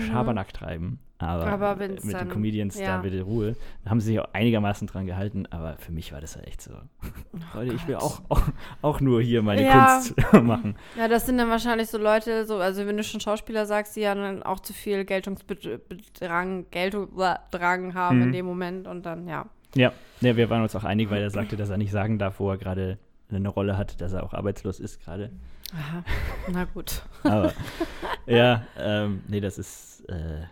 [0.07, 0.99] Schabernack treiben.
[1.21, 1.47] Aber.
[1.47, 2.97] Aber mit den Comedians, ja.
[2.97, 3.55] da bitte Ruhe.
[3.85, 6.63] Da haben sie sich auch einigermaßen dran gehalten, aber für mich war das halt echt
[6.63, 6.73] so.
[7.55, 8.03] Leute, ich will Gott.
[8.05, 8.43] auch, auch,
[8.83, 10.01] auch nur hier meine Ja.
[10.01, 10.77] Kunst machen.
[10.97, 14.01] Ja, das sind dann wahrscheinlich so Leute, so, also wenn du schon Schauspieler sagst, die
[14.01, 18.23] ja dann auch zu viel Geltungsdrang, Geltungsdrang haben Mhm.
[18.25, 19.47] in dem Moment und dann, ja.
[19.75, 22.41] Ja, ja, wir waren uns auch einig, weil er sagte, dass er nicht sagen darf,
[22.41, 22.99] wo er gerade
[23.31, 25.31] eine Rolle hat, dass er auch arbeitslos ist gerade.
[25.73, 26.03] Aha,
[26.51, 27.03] na gut.
[27.23, 27.53] Aber
[28.27, 30.43] ja, ähm, nee, das ist, äh,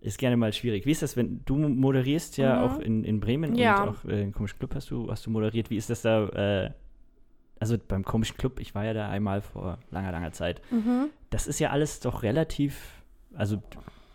[0.00, 0.86] ist gerne mal schwierig.
[0.86, 2.62] Wie ist das, wenn du moderierst ja Mhm.
[2.62, 3.82] auch in, in Bremen Ja.
[3.82, 5.70] und auch äh, im komischen Club hast du, hast du moderiert.
[5.70, 6.28] Wie ist das da?
[6.28, 6.70] Äh,
[7.60, 10.60] also beim komischen Club, ich war ja da einmal vor langer, langer Zeit.
[10.70, 11.08] Mhm.
[11.30, 12.78] Das ist ja alles doch relativ,
[13.34, 13.60] also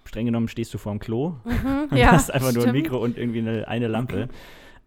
[0.05, 1.87] streng genommen stehst du vorm Klo Mhm.
[1.91, 2.83] und Ja, hast einfach nur ein stimmt.
[2.83, 4.29] Mikro und irgendwie eine, eine Lampe.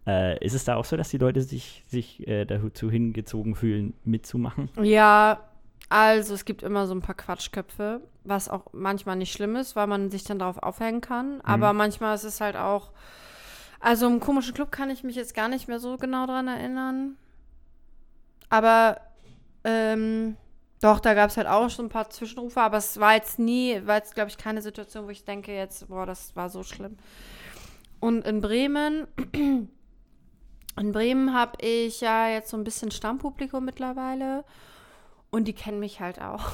[0.07, 3.93] Äh, ist es da auch so, dass die Leute sich, sich äh, dazu hingezogen fühlen,
[4.05, 4.69] mitzumachen?
[4.81, 5.41] Ja,
[5.89, 9.87] also es gibt immer so ein paar Quatschköpfe, was auch manchmal nicht schlimm ist, weil
[9.87, 11.39] man sich dann darauf aufhängen kann.
[11.41, 12.91] Aber manchmal ist es halt auch.
[13.79, 17.15] Also im komischen Club kann ich mich jetzt gar nicht mehr so genau dran erinnern.
[18.49, 18.99] Aber
[19.63, 20.35] ähm,
[20.81, 23.81] doch, da gab es halt auch schon ein paar Zwischenrufe, aber es war jetzt nie,
[23.85, 26.97] war jetzt, glaube ich, keine Situation, wo ich denke, jetzt, boah, das war so schlimm.
[27.99, 34.43] Und in Bremen, in Bremen habe ich ja jetzt so ein bisschen Stammpublikum mittlerweile.
[35.29, 36.51] Und die kennen mich halt auch.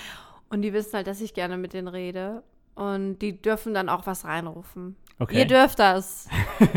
[0.48, 2.42] Und die wissen halt, dass ich gerne mit denen rede.
[2.74, 4.96] Und die dürfen dann auch was reinrufen.
[5.18, 5.38] Okay.
[5.38, 6.28] Ihr dürft das.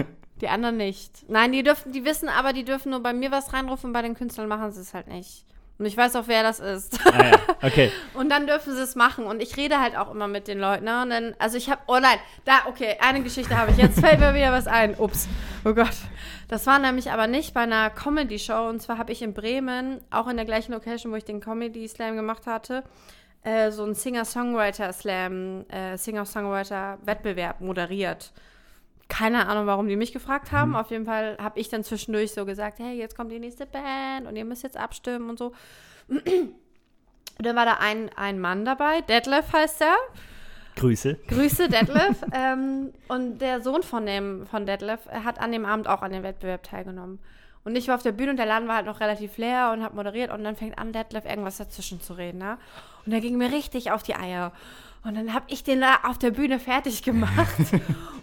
[0.42, 1.30] die anderen nicht.
[1.30, 4.16] Nein, die dürfen, die wissen aber, die dürfen nur bei mir was reinrufen, bei den
[4.16, 5.46] Künstlern machen sie es halt nicht.
[5.80, 7.00] Und ich weiß auch, wer das ist.
[7.06, 7.40] ah, ja.
[7.62, 7.90] Okay.
[8.14, 9.26] Und dann dürfen sie es machen.
[9.26, 10.84] Und ich rede halt auch immer mit den Leuten.
[10.84, 11.02] Ne?
[11.02, 13.78] Und dann, also ich habe, oh nein, da, okay, eine Geschichte habe ich.
[13.78, 14.96] Jetzt fällt mir wieder was ein.
[14.96, 15.30] Ups,
[15.64, 15.96] oh Gott.
[16.50, 18.68] Das war nämlich aber nicht bei einer Comedy-Show.
[18.68, 22.18] Und zwar habe ich in Bremen, auch in der gleichen Location, wo ich den Comedy-Slam
[22.18, 22.84] gemacht hatte,
[23.44, 28.34] äh, so einen Singer-Songwriter-Slam, äh, Singer-Songwriter-Wettbewerb moderiert.
[29.10, 30.76] Keine Ahnung, warum die mich gefragt haben.
[30.76, 34.28] Auf jeden Fall habe ich dann zwischendurch so gesagt, hey, jetzt kommt die nächste Band
[34.28, 35.52] und ihr müsst jetzt abstimmen und so.
[36.08, 39.96] Und dann war da ein, ein Mann dabei, Detlef heißt er.
[40.76, 41.16] Grüße.
[41.28, 42.24] Grüße, Detlef.
[42.34, 46.24] ähm, und der Sohn von, dem, von Detlef hat an dem Abend auch an dem
[46.24, 47.20] Wettbewerb teilgenommen.
[47.66, 49.84] Und ich war auf der Bühne und der Laden war halt noch relativ leer und
[49.84, 52.38] hat moderiert und dann fängt an, Detlef irgendwas dazwischen zu reden.
[52.38, 52.58] Ne?
[53.06, 54.54] Und der ging mir richtig auf die Eier.
[55.04, 57.58] Und dann habe ich den da auf der Bühne fertig gemacht.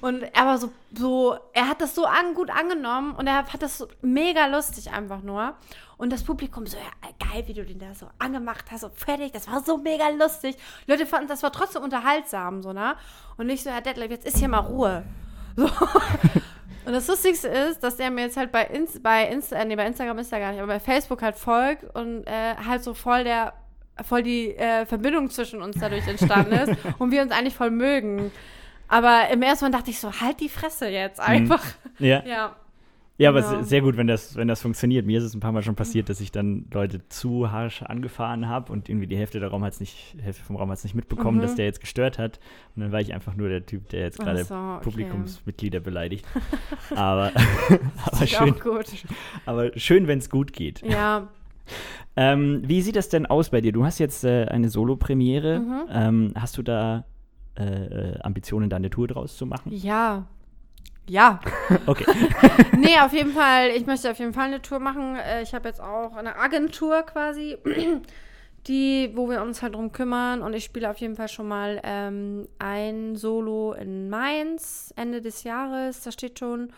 [0.00, 3.62] und er war so, so, er hat das so an, gut angenommen und er hat
[3.62, 5.54] das so mega lustig einfach nur.
[5.96, 9.32] Und das Publikum so, ja, geil, wie du den da so angemacht hast, so fertig,
[9.32, 10.56] das war so mega lustig.
[10.86, 12.96] Die Leute fanden, das war trotzdem unterhaltsam, so, ne?
[13.38, 15.04] Und ich so, Herr Detlef, jetzt ist hier mal Ruhe.
[15.56, 15.70] So.
[16.86, 19.74] Und das Lustigste ist, dass der mir jetzt halt bei, Inst bei, Insta äh, nee,
[19.74, 22.94] bei Instagram ist er gar nicht, aber bei Facebook halt folgt und äh, halt so
[22.94, 23.54] voll der,
[24.04, 28.30] voll die äh, Verbindung zwischen uns dadurch entstanden ist und wir uns eigentlich voll mögen.
[28.88, 31.64] Aber im ersten Mal dachte ich so, halt die Fresse jetzt einfach.
[31.98, 32.22] Ja.
[32.26, 32.56] Ja.
[33.18, 33.62] Ja, aber Genau.
[33.62, 35.06] se- sehr gut, wenn das, wenn das funktioniert.
[35.06, 38.46] Mir ist es ein paar Mal schon passiert, dass ich dann Leute zu harsch angefahren
[38.46, 40.94] habe und irgendwie die Hälfte, der Raum hat's nicht, Hälfte vom Raum hat es nicht
[40.94, 41.42] mitbekommen, Mhm.
[41.42, 42.38] dass der jetzt gestört hat.
[42.76, 44.80] Und dann war ich einfach nur der Typ, der jetzt gerade so, okay.
[44.84, 46.26] Publikumsmitglieder beleidigt.
[46.94, 47.32] aber,
[48.04, 48.54] aber schön,
[49.46, 50.82] aber schön wenn es gut geht.
[50.82, 51.28] Ja.
[52.16, 53.72] Ähm, wie sieht das denn aus bei dir?
[53.72, 55.60] Du hast jetzt äh, eine Solo-Premiere.
[55.60, 55.82] Mhm.
[55.90, 57.04] Ähm, hast du da
[57.56, 59.72] äh, Ambitionen, da eine Tour draus zu machen?
[59.72, 60.26] Ja.
[61.08, 61.40] Ja.
[61.86, 62.04] Okay.
[62.78, 65.16] nee, auf jeden Fall, ich möchte auf jeden Fall eine Tour machen.
[65.16, 67.56] Äh, Ich habe jetzt auch eine Agentur quasi,
[68.66, 70.42] die, wo wir uns halt drum kümmern.
[70.42, 75.44] Und ich spiele auf jeden Fall schon mal ähm, ein Solo in Mainz Ende des
[75.44, 76.02] Jahres.
[76.02, 76.72] Das steht schon.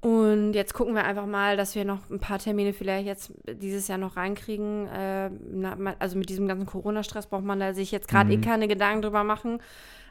[0.00, 3.88] Und jetzt gucken wir einfach mal, dass wir noch ein paar Termine vielleicht jetzt dieses
[3.88, 4.86] Jahr noch reinkriegen.
[4.86, 5.30] Äh,
[5.98, 8.42] also mit diesem ganzen Corona-Stress braucht man da sich jetzt gerade eh Mhm.
[8.42, 9.58] keine Gedanken drüber machen.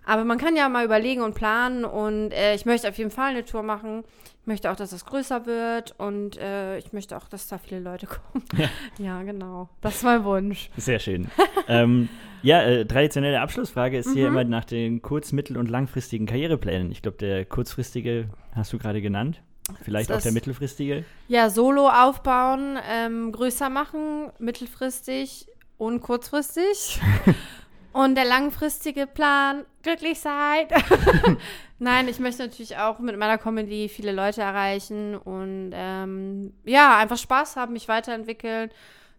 [0.06, 1.86] Aber man kann ja mal überlegen und planen.
[1.86, 4.04] Und äh, ich möchte auf jeden Fall eine Tour machen.
[4.42, 5.96] Ich möchte auch, dass das größer wird.
[5.98, 8.44] Und äh, ich möchte auch, dass da viele Leute kommen.
[8.58, 8.68] Ja.
[8.98, 9.70] Ja, genau.
[9.82, 10.70] Das ist mein Wunsch.
[10.76, 11.30] Sehr schön.
[11.70, 12.10] ähm,
[12.42, 14.38] ja, äh, traditionelle Abschlussfrage ist hier Mhm.
[14.38, 16.92] immer nach den kurz-, mittel- und langfristigen Karriereplänen.
[16.92, 19.42] Ich glaube, der kurzfristige hast du gerade genannt.
[19.84, 21.06] Vielleicht auch Das- der mittelfristige.
[21.28, 25.48] Ja, Solo aufbauen, ähm, größer machen, mittelfristig
[25.78, 27.00] und kurzfristig.
[27.94, 30.68] und der langfristige Plan, glücklich sein.
[31.80, 37.18] Nein, ich möchte natürlich auch mit meiner Comedy viele Leute erreichen und ähm, ja, einfach
[37.18, 38.72] Spaß haben, mich weiterentwickeln.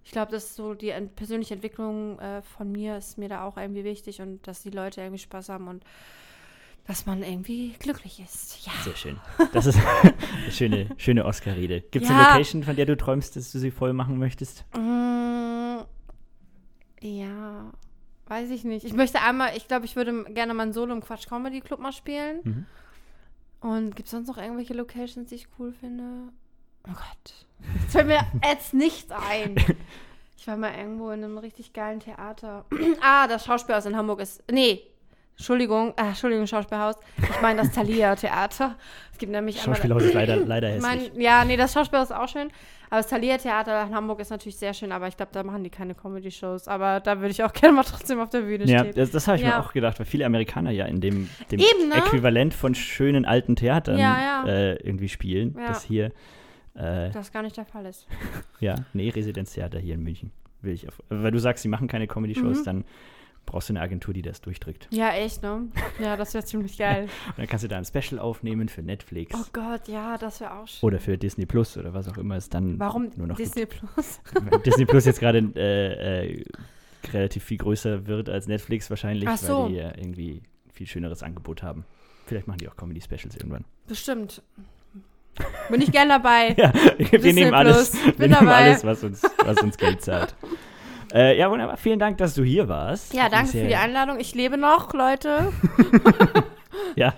[0.04, 3.56] Ich glaube, dass so die ent persönliche Entwicklung äh, von mir ist mir da auch
[3.58, 5.84] irgendwie wichtig und dass die Leute irgendwie Spaß haben und
[6.88, 8.66] dass man irgendwie glücklich ist.
[8.66, 8.72] Ja.
[8.82, 9.20] Sehr schön.
[9.52, 10.14] Das ist eine
[10.50, 11.82] schöne, schöne Oscar-Rede.
[11.82, 12.30] Gibt es eine Ja.
[12.32, 14.64] Location, von der du träumst, dass du sie voll machen möchtest?
[14.74, 15.80] Mm,
[17.02, 17.70] ja,
[18.26, 18.86] weiß ich nicht.
[18.86, 21.78] Ich möchte einmal, ich glaube, ich würde gerne mal ein Solo im Quatsch Comedy Club
[21.78, 22.40] mal spielen.
[22.42, 22.66] Mhm.
[23.60, 26.32] Und gibt es sonst noch irgendwelche Locations, die ich cool finde?
[26.88, 27.46] Oh Gott.
[27.84, 29.56] Das fällt mir jetzt nicht ein.
[30.38, 32.64] Ich war mal irgendwo in einem richtig geilen Theater.
[33.02, 34.42] ah, das Schauspielhaus in Hamburg ist.
[34.50, 34.80] Nee.
[35.38, 36.96] Entschuldigung, äh, Entschuldigung, Schauspielhaus.
[37.16, 38.74] Ich meine das Thalia Theater.
[39.12, 41.12] Es gibt nämlich Schauspielhaus ist leider, leider Ich hässlich.
[41.12, 42.48] mein, ja, nee, das Schauspielhaus ist auch schön.
[42.90, 45.62] Aber das Thalia Theater in Hamburg ist natürlich sehr schön, aber ich glaube, da machen
[45.62, 46.66] die keine Comedy-Shows.
[46.66, 48.94] Aber da würde ich auch gerne mal trotzdem auf der Bühne Ja, stehen.
[48.96, 49.50] das, das habe ich Ja.
[49.50, 51.94] mir auch gedacht, weil viele Amerikaner ja in dem, dem Eben, ne?
[51.96, 54.48] Äquivalent von schönen alten Theatern Ja, ja.
[54.48, 55.54] Äh, irgendwie spielen.
[55.56, 55.68] Ja.
[55.68, 56.06] Das hier,
[56.74, 58.08] äh, Das gar nicht der Fall ist.
[58.60, 60.32] ja, nee, Residenztheater hier in München.
[60.62, 62.64] Will ich auf, weil du sagst, sie machen keine Comedy-Shows, Mhm.
[62.64, 62.84] dann
[63.48, 64.86] brauchst du eine Agentur, die das durchdrückt.
[64.90, 65.68] Ja, echt, ne?
[65.98, 67.08] Ja, das wäre ziemlich geil.
[67.28, 70.54] Und dann kannst du da ein Special aufnehmen für Netflix Oh Gott, ja, das wäre
[70.54, 70.86] auch schön.
[70.86, 74.20] oder für Disney Plus oder was auch immer es dann Warum nur noch Disney Plus?
[74.32, 74.50] gibt.
[74.50, 76.44] Weil Disney Plus jetzt gerade äh, äh,
[77.12, 79.64] relativ viel größer wird als Netflix wahrscheinlich, so.
[79.64, 81.84] weil die ja irgendwie ein viel schöneres Angebot haben.
[82.26, 83.64] Vielleicht machen die auch Comedy-Specials irgendwann.
[83.86, 84.42] Bestimmt.
[85.70, 86.54] Bin ich gern dabei.
[86.58, 88.04] Ja, wir Disney nehmen alles, Plus.
[88.04, 88.54] wir Bin nehmen dabei.
[88.64, 90.34] alles was, uns, was uns Geld zahlt.
[91.14, 91.76] Äh, ja, wunderbar.
[91.76, 93.14] Vielen Dank, dass du hier warst.
[93.14, 94.18] Ja, Hat danke für die Einladung.
[94.20, 95.52] Ich lebe noch, Leute.
[96.96, 97.14] Ja.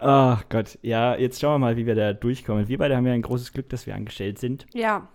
[0.00, 0.78] Oh Gott.
[0.82, 2.66] Ja, jetzt schauen wir mal, wie wir da durchkommen.
[2.68, 4.66] Wir beide haben ja ein großes Glück, dass wir angestellt sind.
[4.72, 5.06] Ja,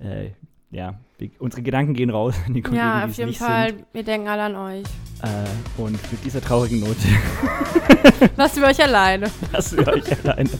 [0.00, 0.30] Äh,
[0.70, 3.70] ja, wir, unsere Gedanken gehen raus an die Kollegen, ja, auf jeden Fall.
[3.70, 3.84] sind.
[3.92, 4.84] Wir denken alle an euch.
[5.22, 6.96] Äh, und mit dieser traurigen Note
[8.36, 9.28] Lasst wir euch alleine.
[9.52, 10.50] lassen wir euch alleine.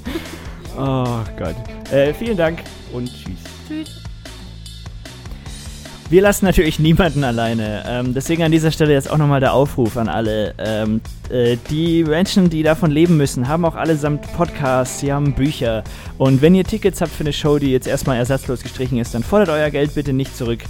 [0.76, 1.56] Oh Gott.
[1.92, 2.60] Äh, vielen Dank
[2.92, 3.44] und tschüss.
[3.68, 4.02] Tschüss.
[6.10, 7.84] Wir lassen natürlich niemanden alleine.
[7.86, 10.54] Ähm, deswegen an dieser Stelle jetzt auch nochmal der Aufruf an alle.
[10.56, 15.84] Ähm, äh, die Menschen, die davon leben müssen, haben auch allesamt Podcasts, sie haben Bücher.
[16.16, 19.22] Und wenn ihr Tickets habt für eine Show, die jetzt erstmal ersatzlos gestrichen ist, dann
[19.22, 20.60] fordert euer Geld bitte nicht zurück,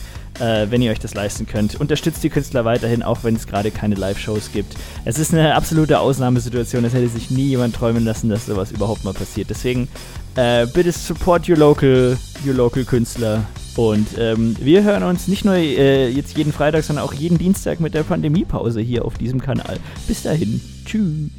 [0.40, 1.76] äh, wenn ihr euch das leisten könnt.
[1.76, 4.74] Unterstützt die Künstler weiterhin, auch wenn es gerade keine Live-Shows gibt.
[5.04, 6.84] Es ist eine absolute Ausnahmesituation.
[6.84, 9.50] Es hätte sich nie jemand träumen lassen, dass sowas überhaupt mal passiert.
[9.50, 9.86] Deswegen
[10.34, 13.44] äh, bitte support your local, your local Künstler.
[13.78, 17.78] Und ähm, wir hören uns nicht nur äh, jetzt jeden Freitag, sondern auch jeden Dienstag
[17.78, 19.78] mit der Pandemiepause hier auf diesem Kanal.
[20.08, 20.60] Bis dahin.
[20.84, 21.37] Tschüss.